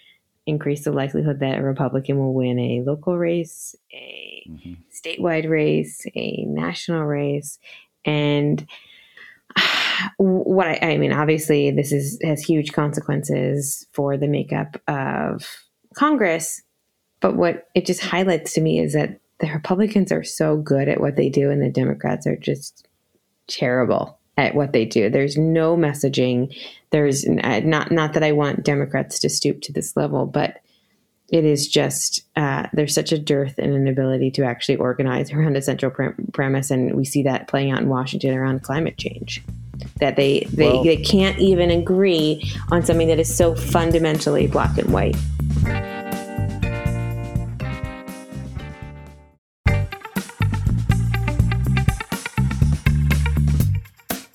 increase 0.45 0.85
the 0.85 0.93
likelihood 0.93 1.41
that 1.41 1.59
a 1.59 1.63
Republican 1.63 2.17
will 2.17 2.33
win 2.33 2.57
a 2.57 2.81
local 2.85 3.17
race, 3.17 3.75
a 3.93 4.43
mm-hmm. 4.49 4.73
statewide 4.93 5.49
race, 5.49 6.05
a 6.15 6.45
national 6.45 7.03
race, 7.03 7.59
and 8.05 8.65
what 10.17 10.67
I, 10.67 10.79
I, 10.81 10.97
mean, 10.97 11.11
obviously, 11.11 11.71
this 11.71 11.91
is 11.91 12.19
has 12.23 12.41
huge 12.41 12.73
consequences 12.73 13.85
for 13.93 14.17
the 14.17 14.27
makeup 14.27 14.81
of 14.87 15.45
Congress. 15.95 16.61
But 17.21 17.35
what 17.35 17.67
it 17.75 17.85
just 17.85 18.01
highlights 18.01 18.53
to 18.53 18.61
me 18.61 18.79
is 18.79 18.93
that 18.93 19.19
the 19.39 19.51
Republicans 19.51 20.11
are 20.11 20.23
so 20.23 20.57
good 20.57 20.87
at 20.87 21.01
what 21.01 21.15
they 21.15 21.29
do, 21.29 21.49
and 21.49 21.61
the 21.61 21.69
Democrats 21.69 22.27
are 22.27 22.37
just 22.37 22.87
terrible 23.47 24.17
at 24.37 24.55
what 24.55 24.71
they 24.71 24.85
do. 24.85 25.09
There's 25.09 25.37
no 25.37 25.75
messaging. 25.75 26.55
There's 26.91 27.25
uh, 27.25 27.61
not 27.63 27.91
not 27.91 28.13
that 28.13 28.23
I 28.23 28.31
want 28.31 28.63
Democrats 28.63 29.19
to 29.19 29.29
stoop 29.29 29.61
to 29.61 29.73
this 29.73 29.97
level, 29.97 30.25
but 30.25 30.61
it 31.31 31.45
is 31.45 31.67
just 31.67 32.23
uh, 32.35 32.67
there's 32.73 32.93
such 32.93 33.11
a 33.11 33.17
dearth 33.19 33.57
and 33.57 33.73
an 33.73 33.87
ability 33.87 34.31
to 34.31 34.43
actually 34.43 34.77
organize 34.77 35.31
around 35.33 35.55
a 35.57 35.61
central 35.61 35.91
pre- 35.91 36.13
premise, 36.33 36.71
and 36.71 36.95
we 36.95 37.05
see 37.05 37.23
that 37.23 37.47
playing 37.47 37.71
out 37.71 37.81
in 37.81 37.89
Washington 37.89 38.33
around 38.35 38.63
climate 38.63 38.97
change. 38.97 39.43
that 39.99 40.15
they 40.15 40.41
they, 40.51 40.69
Well- 40.71 40.83
they 40.83 40.97
can't 40.97 41.39
even 41.39 41.69
agree 41.71 42.43
on 42.71 42.83
something 42.85 43.07
that 43.07 43.19
is 43.19 43.33
so 43.33 43.55
fundamentally 43.55 44.47
black 44.47 44.77
and 44.77 44.91
white. 44.91 45.15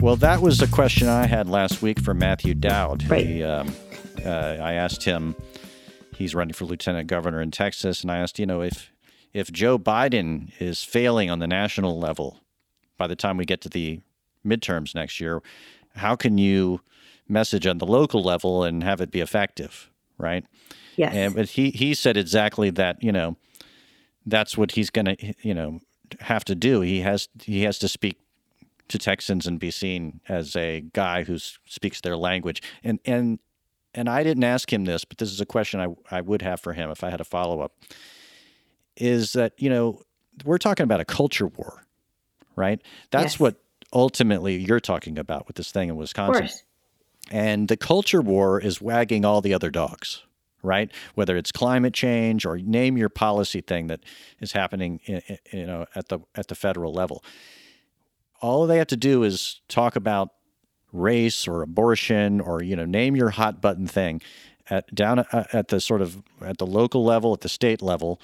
Well, 0.01 0.17
that 0.17 0.43
was 0.43 0.59
the 0.59 0.67
question 0.67 1.09
I 1.09 1.27
had 1.27 1.49
last 1.49 1.81
week 1.81 1.99
for 1.99 2.13
Matthew 2.13 2.53
Dowd. 2.53 3.09
Right. 3.09 3.27
He, 3.27 3.43
um, 3.43 3.73
uh, 4.25 4.29
I 4.61 4.75
asked 4.75 5.03
him. 5.03 5.35
He's 6.17 6.35
running 6.35 6.55
for 6.55 6.65
lieutenant 6.65 7.09
governor 7.09 7.41
in 7.41 7.51
Texas, 7.51 8.03
and 8.03 8.11
I 8.11 8.19
asked, 8.19 8.39
you 8.39 8.47
know, 8.47 8.63
if 8.63 8.93
if 9.33 9.51
Joe 9.51 9.79
Biden 9.79 10.53
is 10.61 10.85
failing 10.85 11.31
on 11.31 11.41
the 11.41 11.47
national 11.47 11.99
level 11.99 12.41
by 12.97 13.07
the 13.07 13.17
time 13.17 13.37
we 13.37 13.45
get 13.45 13.61
to 13.63 13.69
the 13.69 14.01
midterms 14.47 14.95
next 14.95 15.21
year, 15.21 15.43
how 15.97 16.15
can 16.15 16.39
you 16.39 16.81
message 17.29 17.67
on 17.67 17.79
the 17.79 17.87
local 17.87 18.23
level 18.23 18.63
and 18.63 18.85
have 18.85 19.01
it 19.01 19.11
be 19.11 19.21
effective, 19.21 19.91
right? 20.19 20.45
Yes. 20.97 21.15
And 21.15 21.35
but 21.35 21.51
he 21.51 21.71
he 21.71 21.95
said 21.95 22.17
exactly 22.17 22.71
that. 22.71 23.03
You 23.03 23.13
know, 23.13 23.37
that's 24.25 24.57
what 24.57 24.73
he's 24.73 24.91
going 24.91 25.17
to 25.17 25.35
you 25.43 25.55
know 25.55 25.81
have 26.21 26.45
to 26.47 26.55
do. 26.55 26.81
He 26.81 27.01
has 27.01 27.29
he 27.43 27.63
has 27.63 27.79
to 27.81 27.89
speak 27.89 28.19
to 28.89 28.99
Texans 28.99 29.47
and 29.47 29.59
be 29.59 29.71
seen 29.71 30.21
as 30.29 30.55
a 30.57 30.83
guy 30.93 31.25
who 31.25 31.39
speaks 31.39 32.01
their 32.01 32.17
language. 32.17 32.63
And 32.83 33.01
and 33.05 33.39
and 33.95 34.09
I 34.09 34.23
didn't 34.23 34.45
ask 34.45 34.73
him 34.73 34.85
this, 34.85 35.05
but 35.05 35.19
this 35.19 35.31
is 35.31 35.41
a 35.41 35.47
question 35.47 35.81
I 35.81 35.89
I 36.11 36.21
would 36.21 36.43
have 36.43 36.61
for 36.61 36.73
him 36.73 36.91
if 36.91 37.03
I 37.05 37.11
had 37.11 37.21
a 37.21 37.25
follow 37.25 37.61
up. 37.61 37.73
Is 38.97 39.33
that 39.33 39.53
you 39.59 39.69
know 39.71 40.03
we're 40.45 40.59
talking 40.59 40.85
about 40.85 41.01
a 41.01 41.05
culture 41.05 41.47
war, 41.47 41.87
right? 42.57 42.81
That's 43.11 43.35
Yes. 43.35 43.41
what 43.41 43.57
ultimately 43.93 44.57
you're 44.57 44.81
talking 44.81 45.19
about 45.19 45.47
with 45.47 45.57
this 45.57 45.71
thing 45.71 45.89
in 45.89 45.97
Wisconsin. 45.97 46.43
And 47.31 47.69
the 47.69 47.77
culture 47.77 48.21
war 48.21 48.61
is 48.61 48.81
wagging 48.81 49.25
all 49.25 49.41
the 49.41 49.55
other 49.55 49.71
dogs, 49.71 50.23
right? 50.63 50.91
Whether 51.15 51.37
it's 51.37 51.51
climate 51.53 51.95
change 51.95 52.45
or 52.45 52.59
name 52.59 52.99
your 52.99 53.09
policy 53.09 53.61
thing 53.63 53.87
that 53.87 54.01
is 54.41 54.53
happening, 54.53 55.01
you 55.07 55.67
know, 55.67 55.87
at 55.95 56.09
the 56.09 56.21
at 56.35 56.49
the 56.49 56.55
federal 56.55 56.93
level. 56.93 57.25
All 58.41 58.67
they 58.67 58.79
have 58.79 58.89
to 58.89 58.97
do 58.97 59.23
is 59.23 59.61
talk 59.69 59.97
about 59.97 60.31
race 60.95 61.47
or 61.49 61.63
abortion 61.63 62.41
or 62.41 62.63
you 62.63 62.77
know 62.77 62.85
name 62.85 63.17
your 63.17 63.31
hot 63.31 63.61
button 63.61 63.87
thing 63.87 64.21
at 64.71 64.95
down 64.95 65.19
at, 65.19 65.55
at 65.55 65.69
the 65.69 65.81
sort 65.81 66.01
of 66.01 66.23
at 66.41 66.59
the 66.59 66.67
local 66.67 67.05
level 67.05 67.33
at 67.33 67.41
the 67.41 67.49
state 67.49 67.83
level 67.83 68.21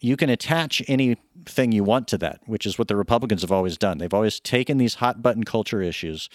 you 0.00 0.16
can 0.16 0.30
attach 0.30 0.82
anything 0.86 1.72
you 1.72 1.82
want 1.82 2.06
to 2.08 2.18
that 2.18 2.40
which 2.46 2.66
is 2.66 2.78
what 2.78 2.88
the 2.88 2.96
republicans 2.96 3.42
have 3.42 3.52
always 3.52 3.78
done 3.78 3.98
they've 3.98 4.14
always 4.14 4.40
taken 4.40 4.78
these 4.78 4.96
hot 4.96 5.22
button 5.22 5.44
culture 5.44 5.80
issues 5.80 6.28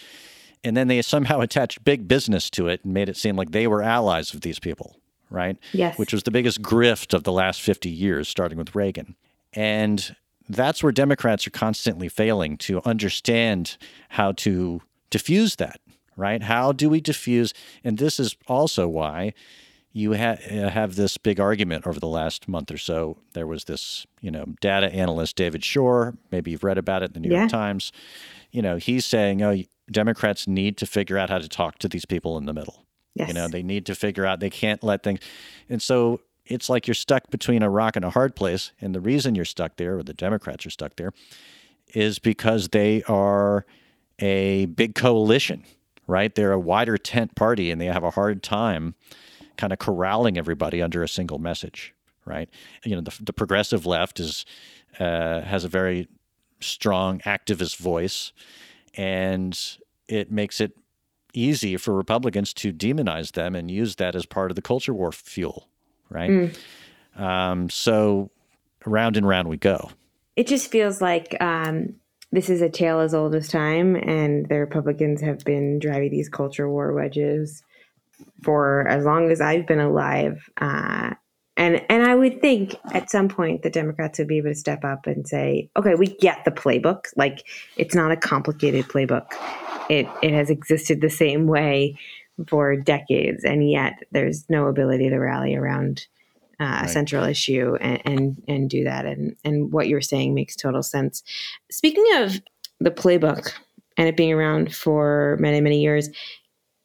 and 0.63 0.77
then 0.77 0.87
they 0.87 1.01
somehow 1.01 1.41
attached 1.41 1.83
big 1.83 2.07
business 2.07 2.49
to 2.51 2.67
it 2.67 2.83
and 2.83 2.93
made 2.93 3.09
it 3.09 3.17
seem 3.17 3.35
like 3.35 3.51
they 3.51 3.67
were 3.67 3.81
allies 3.81 4.33
of 4.33 4.41
these 4.41 4.59
people, 4.59 4.97
right? 5.29 5.57
Yes. 5.71 5.97
Which 5.97 6.13
was 6.13 6.23
the 6.23 6.31
biggest 6.31 6.61
grift 6.61 7.13
of 7.13 7.23
the 7.23 7.31
last 7.31 7.61
50 7.61 7.89
years, 7.89 8.27
starting 8.27 8.57
with 8.57 8.75
Reagan. 8.75 9.15
And 9.53 10.15
that's 10.49 10.83
where 10.83 10.91
Democrats 10.91 11.47
are 11.47 11.51
constantly 11.51 12.09
failing 12.09 12.57
to 12.57 12.81
understand 12.85 13.77
how 14.09 14.33
to 14.33 14.81
diffuse 15.13 15.55
that, 15.57 15.79
right? 16.17 16.41
How 16.41 16.71
do 16.71 16.89
we 16.89 16.99
diffuse? 16.99 17.53
And 17.83 17.97
this 17.99 18.19
is 18.19 18.35
also 18.47 18.87
why 18.87 19.33
you 19.91 20.15
ha- 20.15 20.39
uh, 20.49 20.69
have 20.69 20.95
this 20.95 21.17
big 21.17 21.39
argument 21.39 21.85
over 21.85 21.99
the 21.99 22.07
last 22.07 22.47
month 22.47 22.71
or 22.71 22.77
so. 22.79 23.17
There 23.33 23.45
was 23.45 23.65
this, 23.65 24.07
you 24.21 24.31
know, 24.31 24.45
data 24.59 24.91
analyst 24.91 25.35
David 25.35 25.63
Shor. 25.63 26.15
Maybe 26.31 26.49
you've 26.51 26.63
read 26.63 26.79
about 26.79 27.03
it 27.03 27.09
in 27.09 27.13
the 27.13 27.19
New 27.19 27.29
Yeah. 27.31 27.41
York 27.41 27.51
Times. 27.51 27.91
You 28.51 28.61
know, 28.63 28.77
he's 28.77 29.05
saying, 29.05 29.43
"Oh, 29.43 29.55
Democrats 29.91 30.47
need 30.47 30.77
to 30.77 30.85
figure 30.87 31.17
out 31.19 31.29
how 31.29 31.37
to 31.37 31.47
talk 31.47 31.77
to 31.79 31.87
these 31.87 32.05
people 32.05 32.37
in 32.39 32.45
the 32.45 32.53
middle. 32.53 32.85
Yes. 33.13 33.27
You 33.27 33.35
know, 33.35 33.47
they 33.47 33.61
need 33.61 33.85
to 33.85 33.93
figure 33.95 34.25
out 34.25 34.39
they 34.39 34.49
can't 34.49 34.83
let 34.83 35.03
things." 35.03 35.19
And 35.69 35.79
so 35.81 36.21
it's 36.45 36.69
like 36.69 36.87
you're 36.87 36.95
stuck 36.95 37.29
between 37.29 37.61
a 37.61 37.69
rock 37.69 37.95
and 37.95 38.03
a 38.03 38.09
hard 38.09 38.35
place. 38.35 38.71
And 38.81 38.95
the 38.95 38.99
reason 38.99 39.35
you're 39.35 39.45
stuck 39.45 39.77
there, 39.77 39.97
or 39.99 40.03
the 40.03 40.13
Democrats 40.15 40.65
are 40.65 40.71
stuck 40.71 40.95
there, 40.95 41.11
is 41.93 42.17
because 42.19 42.69
they 42.69 43.03
are 43.03 43.65
a 44.23 44.67
big 44.67 44.95
coalition, 44.95 45.65
right? 46.07 46.33
They're 46.33 46.53
a 46.53 46.59
wider 46.59 46.97
tent 46.97 47.35
party, 47.35 47.69
and 47.71 47.81
they 47.81 47.87
have 47.87 48.05
a 48.05 48.11
hard 48.11 48.41
time 48.41 48.95
kind 49.57 49.73
of 49.73 49.79
corralling 49.79 50.37
everybody 50.37 50.81
under 50.81 51.03
a 51.03 51.09
single 51.09 51.39
message, 51.39 51.93
right? 52.23 52.49
You 52.85 52.95
know, 52.95 53.01
the, 53.01 53.13
the 53.21 53.33
progressive 53.33 53.85
left 53.85 54.21
is 54.21 54.45
uh, 54.97 55.41
has 55.41 55.65
a 55.65 55.67
very 55.67 56.07
strong 56.61 57.19
activist 57.19 57.75
voice, 57.75 58.31
and 58.95 59.59
it 60.07 60.31
makes 60.31 60.61
it 60.61 60.71
easy 61.33 61.75
for 61.75 61.93
Republicans 61.93 62.53
to 62.53 62.71
demonize 62.71 63.33
them 63.33 63.55
and 63.55 63.69
use 63.69 63.97
that 63.97 64.15
as 64.15 64.25
part 64.25 64.51
of 64.51 64.55
the 64.55 64.61
culture 64.61 64.93
war 64.93 65.11
fuel, 65.11 65.67
right? 66.09 66.29
Um, 67.17 67.69
so 67.69 68.31
round 68.85 69.17
and 69.17 69.27
round 69.27 69.49
we 69.49 69.57
go. 69.57 69.89
it 70.37 70.47
just 70.47 70.71
feels 70.71 71.01
like 71.01 71.35
um, 71.41 71.95
this 72.33 72.49
is 72.49 72.63
a 72.63 72.69
tale 72.69 72.99
as 72.99 73.13
old 73.13 73.35
as 73.35 73.47
time, 73.47 73.95
and 73.95 74.49
the 74.49 74.59
Republicans 74.59 75.21
have 75.21 75.45
been 75.45 75.77
driving 75.77 76.09
these 76.09 76.29
culture 76.29 76.67
war 76.67 76.91
wedges 76.91 77.61
for 78.41 78.87
as 78.87 79.05
long 79.05 79.31
as 79.31 79.39
I've 79.39 79.67
been 79.67 79.79
alive. 79.79 80.49
Uh, 80.59 81.13
and 81.55 81.85
and 81.89 82.03
I 82.03 82.15
would 82.15 82.41
think 82.41 82.75
at 82.91 83.11
some 83.11 83.29
point 83.29 83.61
the 83.61 83.69
Democrats 83.69 84.17
would 84.17 84.27
be 84.27 84.39
able 84.39 84.49
to 84.49 84.55
step 84.55 84.83
up 84.83 85.05
and 85.05 85.27
say, 85.27 85.69
"Okay, 85.77 85.93
we 85.93 86.07
get 86.07 86.43
the 86.43 86.49
playbook. 86.49 87.05
Like 87.15 87.45
it's 87.77 87.93
not 87.93 88.11
a 88.11 88.17
complicated 88.17 88.85
playbook. 88.85 89.27
It 89.87 90.07
it 90.23 90.33
has 90.33 90.49
existed 90.49 91.01
the 91.01 91.11
same 91.11 91.45
way 91.45 91.99
for 92.47 92.75
decades, 92.75 93.43
and 93.43 93.69
yet 93.69 93.93
there's 94.11 94.49
no 94.49 94.65
ability 94.65 95.09
to 95.11 95.19
rally 95.19 95.55
around." 95.55 96.07
Uh, 96.59 96.63
a 96.63 96.67
Right. 96.81 96.89
central 96.89 97.23
issue 97.25 97.75
and, 97.81 98.01
and 98.05 98.43
and 98.47 98.69
do 98.69 98.83
that 98.83 99.05
and 99.05 99.35
and 99.43 99.71
what 99.73 99.87
you're 99.87 100.01
saying 100.01 100.33
makes 100.33 100.55
total 100.55 100.83
sense 100.83 101.23
speaking 101.71 102.05
of 102.17 102.41
the 102.79 102.91
playbook 102.91 103.51
and 103.97 104.07
it 104.07 104.15
being 104.17 104.31
around 104.33 104.73
for 104.75 105.37
many 105.39 105.61
many 105.61 105.81
years 105.81 106.09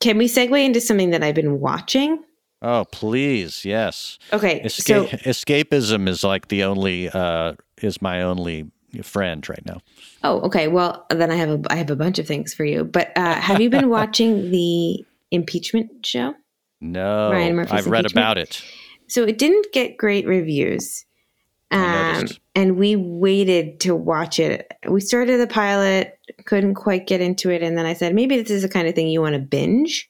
can 0.01 0.17
we 0.19 0.27
segue 0.27 0.65
into 0.65 0.81
something 0.81 1.11
that 1.11 1.23
i've 1.23 1.35
been 1.35 1.61
watching 1.61 2.23
Oh, 2.61 2.87
please, 2.91 3.65
yes. 3.65 4.19
okay 4.33 4.61
Esca- 4.65 4.83
so 4.83 5.05
escapism 5.31 6.09
is 6.09 6.25
like 6.25 6.49
the 6.49 6.65
only 6.65 7.09
uh, 7.09 7.53
is 7.81 8.03
my 8.03 8.23
only 8.23 8.67
friend 9.03 9.49
right 9.49 9.65
now. 9.65 9.79
oh 10.25 10.41
okay 10.41 10.67
well 10.67 11.07
then 11.11 11.31
i 11.31 11.37
have 11.37 11.51
a 11.51 11.61
i 11.71 11.77
have 11.77 11.91
a 11.91 11.95
bunch 11.97 12.19
of 12.19 12.27
things 12.27 12.53
for 12.55 12.65
you 12.65 12.83
but 12.85 13.13
uh, 13.17 13.35
have 13.35 13.61
you 13.61 13.71
been 13.71 13.89
watching 13.99 14.51
the 14.51 15.05
impeachment 15.31 16.05
show 16.05 16.35
No, 16.81 17.31
Ryan 17.31 17.55
Murphy's 17.57 17.73
I've 17.73 17.87
read 17.87 18.07
impeachment? 18.07 18.25
about 18.25 18.39
it. 18.39 18.63
So 19.09 19.25
it 19.25 19.39
didn't 19.39 19.67
get 19.73 19.97
great 19.97 20.27
reviews 20.27 21.05
um, 21.71 22.27
and 22.55 22.77
we 22.79 22.97
waited 22.97 23.79
to 23.81 23.95
watch 23.95 24.39
it 24.41 24.73
we 24.89 25.01
started 25.01 25.39
the 25.41 25.47
pilot 25.47 26.19
couldn't 26.47 26.75
quite 26.75 27.07
get 27.07 27.21
into 27.21 27.51
it 27.51 27.63
and 27.63 27.77
then 27.77 27.87
i 27.87 27.93
said 27.93 28.15
maybe 28.15 28.41
this 28.41 28.51
is 28.51 28.63
the 28.63 28.69
kind 28.69 28.89
of 28.89 28.95
thing 28.95 29.09
you 29.09 29.21
want 29.21 29.35
to 29.35 29.39
binge 29.41 30.09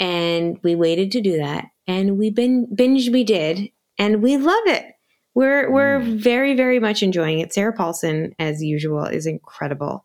and 0.00 0.58
we 0.62 0.74
waited 0.74 1.10
to 1.12 1.20
do 1.20 1.36
that 1.38 1.66
and 1.86 2.18
we 2.18 2.30
bin- 2.30 2.68
binge 2.74 3.08
we 3.10 3.24
did 3.24 3.70
and 3.98 4.22
we 4.22 4.36
love 4.36 4.66
it 4.66 4.84
we're 5.34 5.70
we're 5.70 6.00
Mm. 6.00 6.18
very 6.18 6.54
very 6.54 6.78
much 6.80 7.02
enjoying 7.02 7.38
it 7.38 7.52
sarah 7.52 7.72
paulson 7.72 8.34
as 8.38 8.62
usual 8.62 9.04
is 9.04 9.26
incredible 9.26 10.04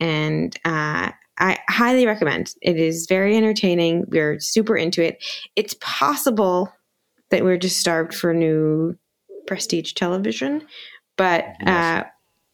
and 0.00 0.56
uh 0.64 1.10
I 1.38 1.58
highly 1.70 2.06
recommend. 2.06 2.54
It 2.60 2.76
is 2.76 3.06
very 3.08 3.36
entertaining. 3.38 4.04
We're 4.08 4.38
super 4.38 4.76
into 4.76 5.02
it. 5.02 5.24
It's 5.56 5.74
possible 5.80 6.70
that 7.32 7.42
we're 7.42 7.56
just 7.58 7.78
starved 7.80 8.14
for 8.14 8.32
new 8.32 8.96
prestige 9.48 9.94
television, 9.94 10.64
but 11.16 11.44
uh, 11.66 12.04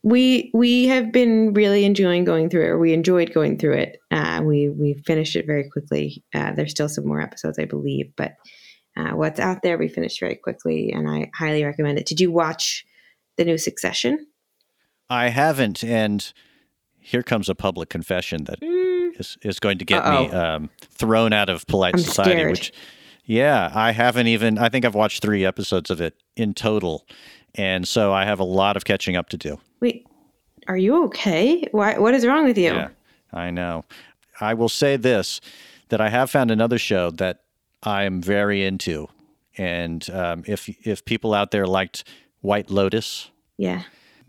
we 0.02 0.50
we 0.54 0.86
have 0.86 1.12
been 1.12 1.52
really 1.52 1.84
enjoying 1.84 2.24
going 2.24 2.48
through 2.48 2.64
it. 2.64 2.68
Or 2.68 2.78
we 2.78 2.92
enjoyed 2.94 3.34
going 3.34 3.58
through 3.58 3.74
it. 3.74 3.98
Uh, 4.10 4.40
we 4.44 4.70
we 4.70 4.94
finished 5.04 5.36
it 5.36 5.46
very 5.46 5.68
quickly. 5.68 6.24
Uh, 6.34 6.52
there's 6.52 6.70
still 6.70 6.88
some 6.88 7.06
more 7.06 7.20
episodes, 7.20 7.58
I 7.58 7.66
believe, 7.66 8.10
but 8.16 8.32
uh, 8.96 9.10
what's 9.10 9.38
out 9.38 9.62
there 9.62 9.76
we 9.78 9.88
finished 9.88 10.20
very 10.20 10.36
quickly, 10.36 10.90
and 10.92 11.08
I 11.08 11.30
highly 11.34 11.62
recommend 11.64 11.98
it. 11.98 12.06
Did 12.06 12.20
you 12.20 12.32
watch 12.32 12.86
the 13.36 13.44
new 13.44 13.58
Succession? 13.58 14.26
I 15.10 15.28
haven't, 15.28 15.84
and 15.84 16.32
here 16.98 17.22
comes 17.22 17.48
a 17.48 17.54
public 17.54 17.88
confession 17.90 18.44
that 18.44 18.60
Mm, 18.60 19.18
is, 19.18 19.38
is 19.42 19.58
going 19.60 19.78
to 19.78 19.84
get 19.84 20.04
me 20.04 20.10
Uh-oh. 20.28 20.56
um, 20.56 20.70
thrown 20.82 21.32
out 21.32 21.48
of 21.48 21.66
polite 21.66 21.94
I'm 21.94 22.00
society. 22.00 22.30
scared. 22.32 22.50
Which, 22.50 22.72
yeah, 23.28 23.70
I 23.74 23.92
haven't 23.92 24.26
even. 24.26 24.56
I 24.58 24.68
think 24.70 24.84
I've 24.84 24.94
watched 24.94 25.22
three 25.22 25.44
episodes 25.44 25.90
of 25.90 26.00
it 26.00 26.14
in 26.34 26.54
total, 26.54 27.06
and 27.54 27.86
so 27.86 28.12
I 28.12 28.24
have 28.24 28.40
a 28.40 28.44
lot 28.44 28.76
of 28.76 28.84
catching 28.84 29.14
up 29.16 29.28
to 29.28 29.36
do. 29.36 29.60
wait, 29.80 30.06
are 30.66 30.76
you 30.76 31.04
okay? 31.04 31.68
Why? 31.72 31.98
What 31.98 32.14
is 32.14 32.26
wrong 32.26 32.44
with 32.44 32.56
you? 32.58 32.72
Yeah, 32.72 32.88
I 33.32 33.50
know. 33.50 33.84
I 34.40 34.54
will 34.54 34.68
say 34.70 34.96
this: 34.96 35.40
that 35.90 36.00
I 36.00 36.08
have 36.08 36.30
found 36.30 36.50
another 36.50 36.78
show 36.78 37.10
that 37.12 37.42
I 37.82 38.04
am 38.04 38.22
very 38.22 38.64
into, 38.64 39.08
and 39.58 40.08
um, 40.10 40.42
if 40.46 40.68
if 40.86 41.04
people 41.04 41.34
out 41.34 41.50
there 41.50 41.66
liked 41.66 42.04
White 42.40 42.70
Lotus, 42.70 43.30
Yeah. 43.58 43.82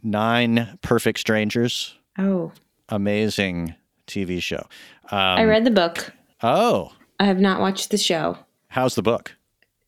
Nine 0.03 0.77
Perfect 0.81 1.19
Strangers, 1.19 1.95
Oh, 2.17 2.51
amazing 2.89 3.75
TV 4.07 4.41
show. 4.41 4.65
Um, 5.11 5.19
I 5.39 5.43
read 5.45 5.63
the 5.65 5.71
book. 5.71 6.11
Oh, 6.43 6.91
I 7.19 7.25
have 7.25 7.39
not 7.39 7.59
watched 7.59 7.91
the 7.91 7.97
show. 7.97 8.37
How's 8.69 8.95
the 8.95 9.01
book? 9.01 9.35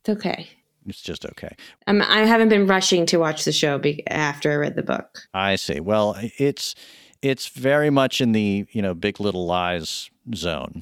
It's 0.01 0.09
okay. 0.09 0.47
It's 0.87 1.01
just 1.01 1.25
okay. 1.25 1.55
I'm, 1.87 2.01
I 2.01 2.25
haven't 2.25 2.49
been 2.49 2.65
rushing 2.65 3.05
to 3.07 3.17
watch 3.17 3.45
the 3.45 3.51
show 3.51 3.77
be, 3.77 4.03
after 4.07 4.51
I 4.51 4.55
read 4.55 4.75
the 4.75 4.83
book. 4.83 5.27
I 5.33 5.55
see. 5.55 5.79
Well, 5.79 6.15
it's 6.19 6.73
it's 7.21 7.47
very 7.49 7.89
much 7.91 8.19
in 8.19 8.31
the 8.31 8.65
you 8.71 8.81
know 8.81 8.93
Big 8.95 9.19
Little 9.19 9.45
Lies 9.45 10.09
zone, 10.33 10.81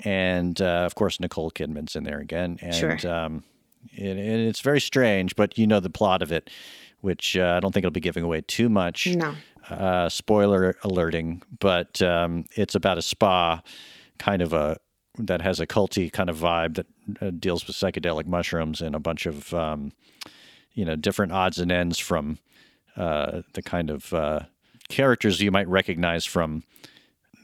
and 0.00 0.60
uh, 0.60 0.82
of 0.84 0.94
course 0.96 1.20
Nicole 1.20 1.50
Kidman's 1.52 1.94
in 1.94 2.04
there 2.04 2.18
again, 2.18 2.58
and 2.60 2.74
Sure. 2.74 3.08
um, 3.08 3.44
it, 3.92 4.16
and 4.16 4.18
it's 4.18 4.60
very 4.60 4.80
strange, 4.80 5.36
but 5.36 5.56
you 5.56 5.66
know 5.66 5.78
the 5.80 5.90
plot 5.90 6.22
of 6.22 6.32
it, 6.32 6.50
which 7.00 7.36
uh, 7.36 7.54
I 7.56 7.60
don't 7.60 7.72
think 7.72 7.84
it'll 7.84 7.92
be 7.92 8.00
giving 8.00 8.24
away 8.24 8.40
too 8.40 8.68
much. 8.68 9.06
No. 9.06 9.34
Uh, 9.68 10.08
spoiler 10.08 10.76
alerting, 10.82 11.42
but 11.60 12.02
um, 12.02 12.46
it's 12.56 12.74
about 12.74 12.98
a 12.98 13.02
spa, 13.02 13.62
kind 14.18 14.42
of 14.42 14.52
a 14.52 14.76
that 15.26 15.42
has 15.42 15.60
a 15.60 15.66
culty 15.66 16.12
kind 16.12 16.30
of 16.30 16.38
vibe 16.38 16.74
that 16.76 16.86
uh, 17.20 17.30
deals 17.30 17.66
with 17.66 17.76
psychedelic 17.76 18.26
mushrooms 18.26 18.80
and 18.80 18.94
a 18.94 19.00
bunch 19.00 19.26
of 19.26 19.52
um, 19.54 19.92
you 20.74 20.84
know 20.84 20.96
different 20.96 21.32
odds 21.32 21.58
and 21.58 21.72
ends 21.72 21.98
from 21.98 22.38
uh, 22.96 23.42
the 23.54 23.62
kind 23.62 23.90
of 23.90 24.12
uh, 24.12 24.40
characters 24.88 25.40
you 25.40 25.50
might 25.50 25.68
recognize 25.68 26.24
from 26.24 26.62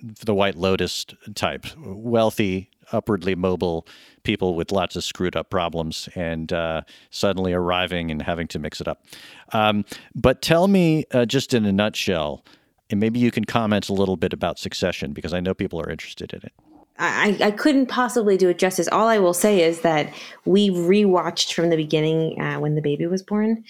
the 0.03 0.35
White 0.35 0.57
Lotus 0.57 1.07
type, 1.35 1.67
wealthy, 1.79 2.71
upwardly 2.93 3.35
mobile 3.35 3.87
people 4.23 4.55
with 4.55 4.73
lots 4.73 4.97
of 4.97 5.05
screwed 5.05 5.37
up 5.37 5.51
problems, 5.51 6.09
and 6.15 6.53
uh, 6.53 6.83
suddenly 7.11 7.53
arriving 7.53 8.11
and 8.11 8.23
having 8.23 8.47
to 8.49 8.59
mix 8.59 8.81
it 8.81 8.89
up. 8.89 9.05
Um, 9.53 9.85
but 10.15 10.43
tell 10.43 10.69
me, 10.69 11.05
uh, 11.12 11.25
just 11.25 11.55
in 11.55 11.65
a 11.65 11.73
nutshell, 11.73 12.45
and 12.91 13.01
maybe 13.01 13.19
you 13.19 13.31
can 13.31 13.45
comment 13.45 13.89
a 13.89 13.93
little 13.93 14.17
bit 14.17 14.33
about 14.33 14.59
Succession 14.59 15.12
because 15.12 15.33
I 15.33 15.41
know 15.41 15.55
people 15.55 15.81
are 15.81 15.91
interested 15.91 16.33
in 16.33 16.41
it. 16.43 16.53
I, 16.98 17.37
I 17.42 17.50
couldn't 17.50 17.87
possibly 17.87 18.37
do 18.37 18.48
it 18.48 18.59
justice. 18.59 18.88
All 18.88 19.09
I 19.09 19.18
will 19.18 19.35
say 19.35 19.62
is 19.62 19.80
that 19.82 20.12
we 20.44 20.70
rewatched 20.70 21.52
from 21.52 21.70
the 21.70 21.76
beginning 21.76 22.40
uh, 22.40 22.59
when 22.59 22.74
the 22.74 22.82
baby 22.82 23.06
was 23.06 23.22
born, 23.22 23.64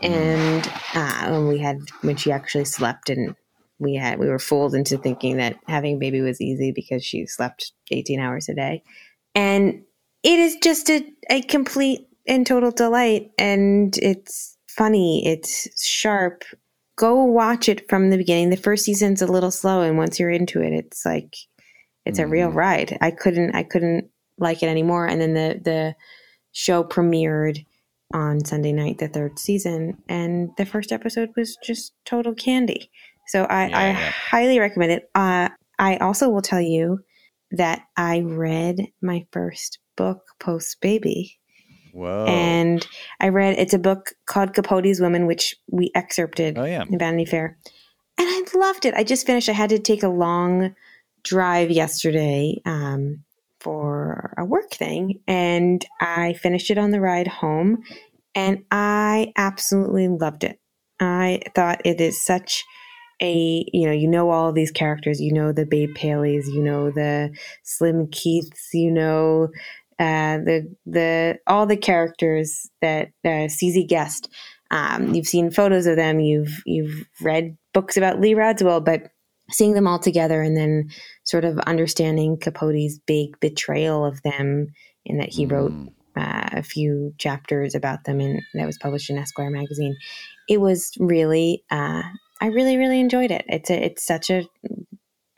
and 0.00 0.68
uh, 0.94 1.28
when 1.28 1.48
we 1.48 1.58
had 1.58 1.78
when 2.00 2.16
she 2.16 2.32
actually 2.32 2.64
slept, 2.64 3.08
and 3.08 3.36
we 3.78 3.94
had 3.94 4.18
we 4.18 4.28
were 4.28 4.38
fooled 4.38 4.74
into 4.74 4.98
thinking 4.98 5.36
that 5.36 5.56
having 5.68 5.96
a 5.96 5.98
baby 5.98 6.20
was 6.20 6.40
easy 6.40 6.72
because 6.72 7.04
she 7.04 7.26
slept 7.26 7.72
eighteen 7.90 8.20
hours 8.20 8.48
a 8.48 8.54
day, 8.54 8.82
and 9.34 9.82
it 10.22 10.38
is 10.38 10.56
just 10.62 10.90
a, 10.90 11.04
a 11.30 11.42
complete 11.42 12.08
and 12.26 12.46
total 12.46 12.70
delight, 12.70 13.30
and 13.38 13.96
it's 13.98 14.56
funny, 14.68 15.26
it's 15.26 15.68
sharp. 15.84 16.44
Go 16.96 17.24
watch 17.24 17.68
it 17.68 17.88
from 17.88 18.10
the 18.10 18.18
beginning. 18.18 18.50
The 18.50 18.56
first 18.56 18.84
season's 18.84 19.22
a 19.22 19.26
little 19.26 19.50
slow, 19.50 19.82
and 19.82 19.96
once 19.96 20.20
you're 20.20 20.30
into 20.30 20.60
it, 20.60 20.72
it's 20.72 21.04
like 21.04 21.36
it's 22.04 22.18
a 22.18 22.26
real 22.26 22.48
ride. 22.50 22.96
I 23.00 23.10
couldn't 23.10 23.54
I 23.54 23.62
couldn't 23.62 24.10
like 24.38 24.62
it 24.62 24.66
anymore. 24.68 25.06
And 25.06 25.20
then 25.20 25.34
the 25.34 25.60
the 25.62 25.94
show 26.52 26.84
premiered 26.84 27.64
on 28.12 28.44
Sunday 28.44 28.72
night, 28.72 28.98
the 28.98 29.08
third 29.08 29.38
season, 29.38 29.98
and 30.08 30.50
the 30.58 30.66
first 30.66 30.92
episode 30.92 31.30
was 31.36 31.56
just 31.64 31.92
total 32.04 32.34
candy. 32.34 32.90
So 33.28 33.44
I, 33.44 33.68
Yeah, 33.68 33.78
I 33.78 33.86
yeah. 33.88 34.10
highly 34.10 34.58
recommend 34.58 34.92
it. 34.92 35.10
Uh, 35.14 35.48
I 35.78 35.96
also 35.96 36.28
will 36.28 36.42
tell 36.42 36.60
you 36.60 37.00
that 37.52 37.82
I 37.96 38.20
read 38.20 38.88
my 39.00 39.26
first 39.32 39.78
book 39.96 40.22
post 40.40 40.80
baby. 40.80 41.38
Whoa! 41.92 42.24
And 42.26 42.86
I 43.20 43.28
read 43.28 43.58
it's 43.58 43.74
a 43.74 43.78
book 43.78 44.12
called 44.26 44.54
Capote's 44.54 45.00
Women, 45.00 45.26
which 45.26 45.54
we 45.70 45.90
excerpted 45.94 46.58
oh 46.58 46.64
yeah, 46.64 46.84
in 46.88 46.98
Vanity 46.98 47.26
Fair. 47.26 47.58
And 48.18 48.28
I 48.28 48.44
loved 48.54 48.84
it. 48.84 48.94
I 48.94 49.04
just 49.04 49.26
finished. 49.26 49.48
I 49.48 49.52
had 49.52 49.70
to 49.70 49.78
take 49.78 50.02
a 50.02 50.08
long 50.08 50.74
drive 51.24 51.70
yesterday 51.70 52.60
um, 52.64 53.24
for 53.60 54.34
a 54.38 54.44
work 54.44 54.72
thing, 54.72 55.20
and 55.26 55.84
I 56.00 56.34
finished 56.34 56.70
it 56.70 56.78
on 56.78 56.90
the 56.90 57.00
ride 57.00 57.28
home, 57.28 57.82
and 58.34 58.64
I 58.70 59.32
absolutely 59.36 60.08
loved 60.08 60.44
it. 60.44 60.58
I 61.00 61.42
thought 61.54 61.82
it 61.84 62.00
is 62.00 62.24
such 62.24 62.64
a 63.20 63.64
you 63.72 63.86
know 63.86 63.92
you 63.92 64.08
know 64.08 64.30
all 64.30 64.52
these 64.52 64.70
characters. 64.70 65.20
You 65.20 65.32
know 65.32 65.52
the 65.52 65.66
Babe 65.66 65.94
Paleys. 65.94 66.46
You 66.46 66.62
know 66.62 66.90
the 66.90 67.34
Slim 67.62 68.08
Keiths. 68.08 68.70
You 68.72 68.90
know 68.90 69.48
uh, 69.98 70.38
the 70.38 70.74
the 70.86 71.38
all 71.46 71.66
the 71.66 71.76
characters 71.76 72.68
that 72.80 73.08
uh, 73.24 73.48
CZ 73.48 73.88
Guest. 73.88 74.28
Um, 74.70 75.14
you've 75.14 75.28
seen 75.28 75.50
photos 75.50 75.86
of 75.86 75.96
them. 75.96 76.18
You've 76.18 76.62
you've 76.66 77.06
read 77.20 77.56
books 77.72 77.96
about 77.96 78.20
Lee 78.20 78.34
Radziwill, 78.34 78.84
but 78.84 79.10
seeing 79.52 79.74
them 79.74 79.86
all 79.86 79.98
together 79.98 80.42
and 80.42 80.56
then 80.56 80.88
sort 81.24 81.44
of 81.44 81.58
understanding 81.60 82.38
Capote's 82.38 82.98
big 83.06 83.38
betrayal 83.40 84.04
of 84.04 84.22
them, 84.22 84.68
in 85.04 85.18
that 85.18 85.30
he 85.30 85.46
wrote 85.46 85.72
Mm. 85.72 85.88
uh, 86.16 86.48
a 86.52 86.62
few 86.62 87.14
chapters 87.18 87.74
about 87.74 88.04
them, 88.04 88.20
and 88.20 88.40
that 88.54 88.66
was 88.66 88.78
published 88.78 89.08
in 89.10 89.18
Esquire 89.18 89.50
magazine. 89.50 89.96
It 90.48 90.60
was 90.60 90.92
really, 90.98 91.64
uh, 91.70 92.02
I 92.40 92.46
really, 92.46 92.76
really 92.76 93.00
enjoyed 93.00 93.30
it. 93.30 93.44
It's 93.48 93.70
a, 93.70 93.84
it's 93.84 94.04
such 94.04 94.28
a 94.30 94.44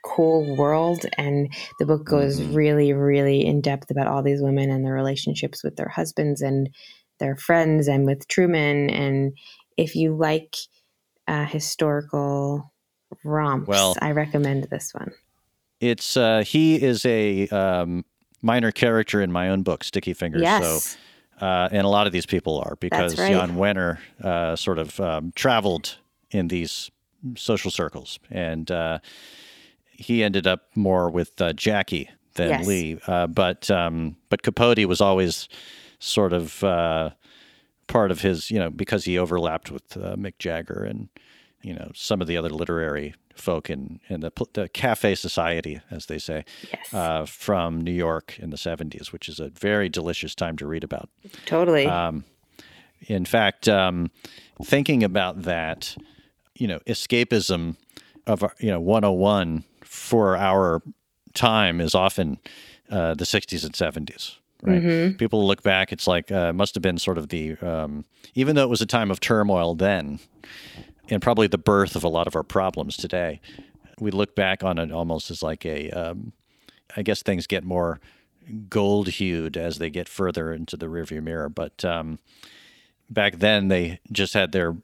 cool 0.05 0.57
world, 0.57 1.07
and 1.17 1.49
the 1.79 1.87
book 1.87 2.05
goes 2.05 2.41
Mhm. 2.41 2.55
really, 2.55 2.93
really 2.93 3.45
in 3.45 3.61
depth 3.61 3.91
about 3.91 4.07
all 4.07 4.23
these 4.23 4.43
women 4.43 4.71
and 4.71 4.85
their 4.85 4.93
relationships 4.93 5.63
with 5.63 5.77
their 5.77 5.89
husbands 5.89 6.43
and 6.43 6.69
their 7.21 7.37
friends, 7.37 7.89
and 7.89 8.05
with 8.05 8.27
Truman. 8.29 8.91
And 8.91 9.33
if 9.77 9.95
you 9.95 10.17
like 10.17 10.57
uh, 11.27 11.47
historical 11.47 12.74
romps, 13.25 13.67
Well- 13.69 13.97
I 14.01 14.13
recommend 14.13 14.65
this 14.65 14.93
one. 14.95 15.13
It's 15.81 16.17
uh, 16.17 16.45
he 16.47 16.81
is 16.81 17.05
a 17.05 17.49
um, 17.49 18.05
minor 18.41 18.71
character 18.71 19.21
in 19.21 19.31
my 19.33 19.51
own 19.51 19.63
book, 19.63 19.85
Sticky 19.85 20.15
Fingers. 20.15 20.41
Yes. 20.43 20.97
So, 21.41 21.45
uh, 21.47 21.69
and 21.73 21.85
a 21.85 21.89
lot 21.89 22.07
of 22.07 22.13
these 22.13 22.27
people 22.27 22.59
are 22.65 22.77
because 22.77 23.19
right. 23.19 23.33
Jan 23.33 23.57
Wenner 23.57 23.99
uh, 24.23 24.57
sort 24.57 24.79
of 24.79 24.99
um, 25.01 25.33
traveled 25.35 25.99
in 26.31 26.49
these 26.49 26.91
social 27.37 27.71
circles, 27.71 28.19
and 28.31 28.71
uh, 28.71 29.01
he 29.91 30.23
ended 30.23 30.47
up 30.47 30.69
more 30.75 31.11
with 31.11 31.39
uh, 31.41 31.53
Jackie 31.53 32.09
than 32.35 32.51
Yes. 32.51 32.67
Lee. 32.67 32.99
Uh, 33.07 33.27
but 33.27 33.71
um, 33.71 34.17
but 34.31 34.43
Capote 34.43 34.87
was 34.87 35.01
always 35.01 35.49
sort 35.99 36.33
of 36.33 36.63
uh, 36.65 37.11
part 37.89 38.11
of 38.11 38.21
his, 38.23 38.51
you 38.51 38.59
know, 38.59 38.71
because 38.71 39.05
he 39.05 39.19
overlapped 39.19 39.71
with 39.71 39.97
uh, 39.97 40.17
Mick 40.17 40.39
Jagger 40.39 40.85
and 40.85 41.09
you 41.65 41.75
know 41.75 41.91
some 41.95 42.21
of 42.21 42.27
the 42.27 42.37
other 42.37 42.51
literary 42.51 43.15
folk 43.35 43.71
in 43.71 44.01
in 44.09 44.21
the 44.21 44.31
the 44.53 44.69
cafe 44.69 45.15
society, 45.15 45.81
as 45.91 46.07
they 46.07 46.19
say, 46.19 46.45
yes. 46.73 46.95
uh, 46.95 47.25
from 47.27 47.81
New 47.81 47.93
York 47.93 48.39
in 48.39 48.51
the 48.51 48.57
'70s, 48.57 49.13
which 49.13 49.29
is 49.29 49.41
a 49.41 49.49
very 49.49 49.89
delicious 49.89 50.35
time 50.35 50.57
to 50.59 50.67
read 50.67 50.85
about. 50.85 51.09
totally. 51.47 51.87
Um, 51.87 52.25
in 53.09 53.25
fact, 53.25 53.69
um, 53.69 54.11
thinking 54.63 55.03
about 55.03 55.43
that, 55.43 55.97
you 56.55 56.67
know, 56.69 56.79
escapism 56.87 57.77
of 58.27 58.43
our- 58.43 58.55
you 58.61 58.71
know 58.71 58.81
101 58.81 59.65
for 59.85 60.37
our 60.37 60.83
time 61.35 61.81
is 61.81 61.95
often 61.95 62.39
uh, 62.91 63.15
the 63.15 63.25
60s 63.25 63.65
and 63.65 63.75
70s. 63.75 64.37
Right. 64.63 65.19
People 65.19 65.47
look 65.47 65.63
back; 65.63 65.93
it's 65.93 66.07
like 66.07 66.31
uh, 66.33 66.53
must 66.55 66.75
have 66.75 66.83
been 66.83 66.97
sort 66.99 67.19
of 67.19 67.29
the 67.29 67.57
um, 67.59 68.05
even 68.35 68.57
though 68.57 68.63
it 68.63 68.71
was 68.71 68.81
a 68.81 68.87
time 68.87 69.11
of 69.11 69.21
turmoil 69.21 69.75
then, 69.75 70.21
and 71.09 71.21
probably 71.23 71.47
the 71.47 71.59
birth 71.59 71.97
of 71.97 72.05
a 72.05 72.09
lot 72.09 72.27
of 72.27 72.37
our 72.37 72.43
problems 72.43 72.97
today. 72.97 73.41
We 74.01 74.11
look 74.11 74.35
back 74.35 74.65
on 74.65 74.79
it 74.79 74.91
almost 74.91 75.31
as 75.31 75.43
like 75.43 75.65
a, 75.65 75.91
um, 75.91 76.33
I 76.97 77.03
guess 77.03 77.23
things 77.23 77.47
get 77.47 77.65
more 77.65 78.01
gold 78.69 79.09
hued 79.09 79.57
as 79.57 79.79
they 79.79 79.91
get 79.91 80.09
further 80.09 80.53
into 80.53 80.77
the 80.77 80.87
rearview 80.87 81.23
mirror. 81.23 81.49
But 81.49 81.85
um, 81.85 82.19
back 83.09 83.39
then, 83.39 83.69
they 83.69 84.01
just 84.13 84.35
had 84.35 84.53
their 84.53 84.77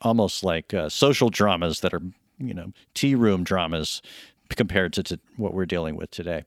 almost 0.00 0.44
like 0.44 0.74
uh, 0.74 0.88
social 0.88 1.30
dramas 1.30 1.80
that 1.80 1.94
are, 1.94 2.02
you 2.38 2.54
know, 2.54 2.72
tea 2.94 3.14
room 3.14 3.44
dramas 3.44 4.02
compared 4.50 4.92
to, 4.94 5.02
to 5.02 5.20
what 5.36 5.54
we're 5.54 5.66
dealing 5.66 5.96
with 5.96 6.10
today. 6.10 6.44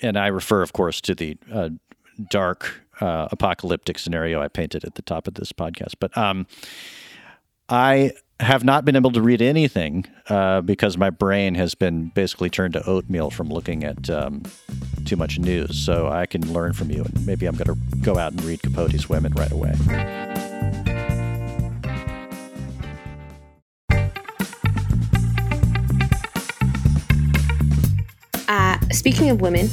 And 0.00 0.16
I 0.16 0.28
refer, 0.28 0.62
of 0.62 0.72
course, 0.72 1.00
to 1.02 1.14
the 1.14 1.36
uh, 1.52 1.70
dark 2.28 2.82
uh, 3.00 3.28
apocalyptic 3.30 3.98
scenario 3.98 4.40
I 4.40 4.48
painted 4.48 4.84
at 4.84 4.94
the 4.94 5.02
top 5.02 5.26
of 5.26 5.34
this 5.34 5.52
podcast. 5.52 5.94
But 5.98 6.16
um, 6.16 6.46
I 7.68 8.12
have 8.42 8.64
not 8.64 8.84
been 8.84 8.96
able 8.96 9.12
to 9.12 9.22
read 9.22 9.40
anything 9.40 10.04
uh, 10.28 10.60
because 10.60 10.98
my 10.98 11.10
brain 11.10 11.54
has 11.54 11.74
been 11.76 12.08
basically 12.08 12.50
turned 12.50 12.74
to 12.74 12.84
oatmeal 12.88 13.30
from 13.30 13.48
looking 13.48 13.84
at 13.84 14.10
um, 14.10 14.42
too 15.04 15.16
much 15.16 15.38
news. 15.38 15.78
So 15.78 16.08
I 16.08 16.26
can 16.26 16.52
learn 16.52 16.72
from 16.72 16.90
you, 16.90 17.04
and 17.04 17.24
maybe 17.24 17.46
I'm 17.46 17.56
going 17.56 17.72
to 17.72 17.96
go 17.98 18.18
out 18.18 18.32
and 18.32 18.42
read 18.44 18.60
Capote's 18.60 19.08
Women 19.08 19.32
right 19.34 19.52
away. 19.52 19.74
Uh, 28.48 28.78
speaking 28.90 29.30
of 29.30 29.40
women, 29.40 29.68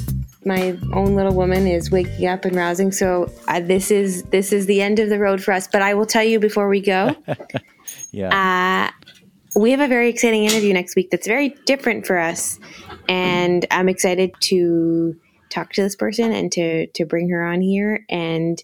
my 0.46 0.78
own 0.94 1.16
little 1.16 1.34
woman 1.34 1.68
is 1.68 1.90
waking 1.90 2.28
up 2.28 2.46
and 2.46 2.56
rousing. 2.56 2.92
So 2.92 3.32
uh, 3.48 3.60
this 3.62 3.90
is 3.90 4.24
this 4.26 4.54
is 4.54 4.68
the 4.68 4.82
end 4.82 5.00
of 5.00 5.10
the 5.10 5.20
road 5.20 5.44
for 5.44 5.54
us. 5.54 5.68
But 5.68 5.82
I 5.82 5.96
will 5.96 6.06
tell 6.06 6.24
you 6.24 6.40
before 6.40 6.70
we 6.70 6.82
go, 6.82 7.16
Yeah. 8.12 8.92
uh, 8.94 9.60
we 9.60 9.72
have 9.72 9.80
a 9.80 9.88
very 9.88 10.10
exciting 10.10 10.46
interview 10.46 10.74
next 10.74 10.96
week 10.96 11.10
that's 11.10 11.28
very 11.28 11.50
different 11.66 12.06
for 12.06 12.18
us. 12.18 12.60
And 13.08 13.66
I'm 13.72 13.90
excited 13.90 14.34
to 14.42 15.16
talk 15.50 15.74
to 15.74 15.82
this 15.82 15.96
person 15.96 16.32
and 16.32 16.52
to, 16.52 16.88
to 16.88 17.06
bring 17.06 17.30
her 17.30 17.44
on 17.44 17.62
here. 17.62 18.06
And 18.10 18.60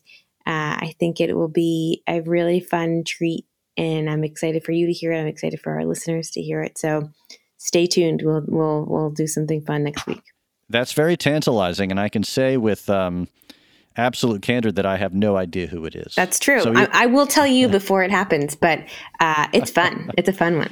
uh, 0.45 0.77
I 0.77 0.93
think 0.99 1.19
it 1.19 1.35
will 1.35 1.47
be 1.47 2.03
a 2.07 2.21
really 2.21 2.59
fun 2.59 3.03
treat. 3.05 3.45
And 3.77 4.09
I'm 4.09 4.23
excited 4.23 4.63
for 4.63 4.71
you 4.71 4.85
to 4.85 4.93
hear 4.93 5.11
it. 5.11 5.19
I'm 5.19 5.27
excited 5.27 5.59
for 5.59 5.73
our 5.73 5.85
listeners 5.85 6.29
to 6.31 6.41
hear 6.41 6.61
it. 6.61 6.77
So 6.77 7.09
stay 7.57 7.87
tuned. 7.87 8.21
We'll, 8.23 8.43
we'll, 8.47 8.85
we'll 8.87 9.09
do 9.09 9.27
something 9.27 9.61
fun 9.61 9.83
next 9.83 10.05
week. 10.05 10.21
That's 10.69 10.93
very 10.93 11.17
tantalizing. 11.17 11.91
And 11.91 11.99
I 11.99 12.09
can 12.09 12.23
say 12.23 12.57
with, 12.57 12.89
um, 12.89 13.27
absolute 13.97 14.41
candor 14.41 14.71
that 14.71 14.85
I 14.85 14.97
have 14.97 15.13
no 15.13 15.37
idea 15.37 15.67
who 15.67 15.85
it 15.85 15.95
is. 15.95 16.15
That's 16.15 16.39
true. 16.39 16.61
So 16.61 16.73
I, 16.75 16.87
I, 16.91 17.05
will 17.05 17.27
tell 17.27 17.47
you 17.47 17.67
before 17.67 18.03
it 18.03 18.11
happens, 18.11 18.55
but 18.55 18.79
uh, 19.19 19.47
it's 19.53 19.71
fun. 19.71 20.11
it's 20.17 20.29
a 20.29 20.33
fun 20.33 20.57
one. 20.57 20.71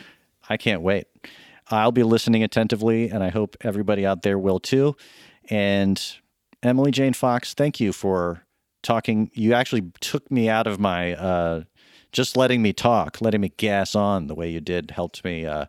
I 0.49 0.57
can't 0.57 0.81
wait. 0.81 1.07
I'll 1.69 1.91
be 1.91 2.03
listening 2.03 2.43
attentively, 2.43 3.09
and 3.09 3.23
I 3.23 3.29
hope 3.29 3.55
everybody 3.61 4.05
out 4.05 4.21
there 4.23 4.37
will 4.37 4.59
too. 4.59 4.95
And 5.49 6.01
Emily 6.61 6.91
Jane 6.91 7.13
Fox, 7.13 7.53
thank 7.53 7.79
you 7.79 7.93
for 7.93 8.45
talking. 8.81 9.31
You 9.33 9.53
actually 9.53 9.91
took 10.01 10.29
me 10.29 10.49
out 10.49 10.67
of 10.67 10.79
my 10.79 11.13
uh, 11.13 11.63
just 12.11 12.37
letting 12.37 12.61
me 12.61 12.73
talk, 12.73 13.21
letting 13.21 13.41
me 13.41 13.53
gas 13.57 13.95
on 13.95 14.27
the 14.27 14.35
way 14.35 14.49
you 14.49 14.61
did 14.61 14.91
helped 14.91 15.23
me 15.23 15.45
uh, 15.45 15.65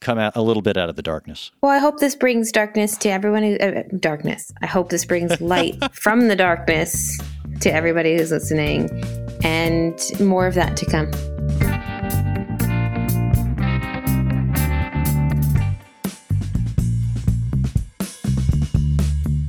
come 0.00 0.18
out 0.18 0.36
a 0.36 0.42
little 0.42 0.62
bit 0.62 0.76
out 0.76 0.88
of 0.88 0.96
the 0.96 1.02
darkness. 1.02 1.50
Well, 1.62 1.72
I 1.72 1.78
hope 1.78 1.98
this 1.98 2.14
brings 2.14 2.52
darkness 2.52 2.96
to 2.98 3.10
everyone 3.10 3.42
who 3.42 3.56
uh, 3.56 3.82
darkness. 3.98 4.52
I 4.62 4.66
hope 4.66 4.90
this 4.90 5.04
brings 5.04 5.40
light 5.40 5.76
from 5.94 6.28
the 6.28 6.36
darkness 6.36 7.18
to 7.60 7.72
everybody 7.72 8.16
who's 8.16 8.30
listening 8.30 8.90
and 9.42 10.00
more 10.20 10.46
of 10.46 10.54
that 10.54 10.76
to 10.78 10.86
come. 10.86 11.10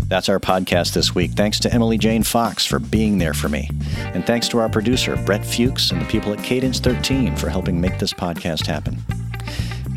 That's 0.07 0.29
our 0.29 0.39
podcast 0.39 0.93
this 0.93 1.13
week. 1.13 1.31
Thanks 1.31 1.59
to 1.61 1.73
Emily 1.73 1.97
Jane 1.97 2.23
Fox 2.23 2.65
for 2.65 2.79
being 2.79 3.17
there 3.17 3.33
for 3.33 3.49
me. 3.49 3.69
And 3.97 4.25
thanks 4.25 4.47
to 4.49 4.57
our 4.59 4.69
producer, 4.69 5.17
Brett 5.17 5.45
Fuchs, 5.45 5.91
and 5.91 6.01
the 6.01 6.05
people 6.05 6.31
at 6.31 6.41
Cadence 6.43 6.79
13 6.79 7.35
for 7.35 7.49
helping 7.49 7.81
make 7.81 7.99
this 7.99 8.13
podcast 8.13 8.65
happen. 8.65 9.03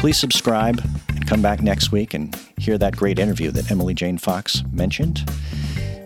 Please 0.00 0.16
subscribe 0.16 0.82
and 1.10 1.26
come 1.26 1.42
back 1.42 1.60
next 1.60 1.92
week 1.92 2.14
and 2.14 2.34
hear 2.56 2.78
that 2.78 2.96
great 2.96 3.18
interview 3.18 3.50
that 3.50 3.70
Emily 3.70 3.92
Jane 3.92 4.16
Fox 4.16 4.64
mentioned. 4.72 5.30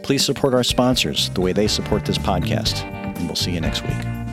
Please 0.02 0.24
support 0.24 0.52
our 0.52 0.64
sponsors 0.64 1.30
the 1.30 1.40
way 1.40 1.52
they 1.52 1.68
support 1.68 2.04
this 2.04 2.18
podcast, 2.18 2.82
and 2.82 3.26
we'll 3.26 3.36
see 3.36 3.52
you 3.52 3.60
next 3.60 3.82
week. 3.82 4.23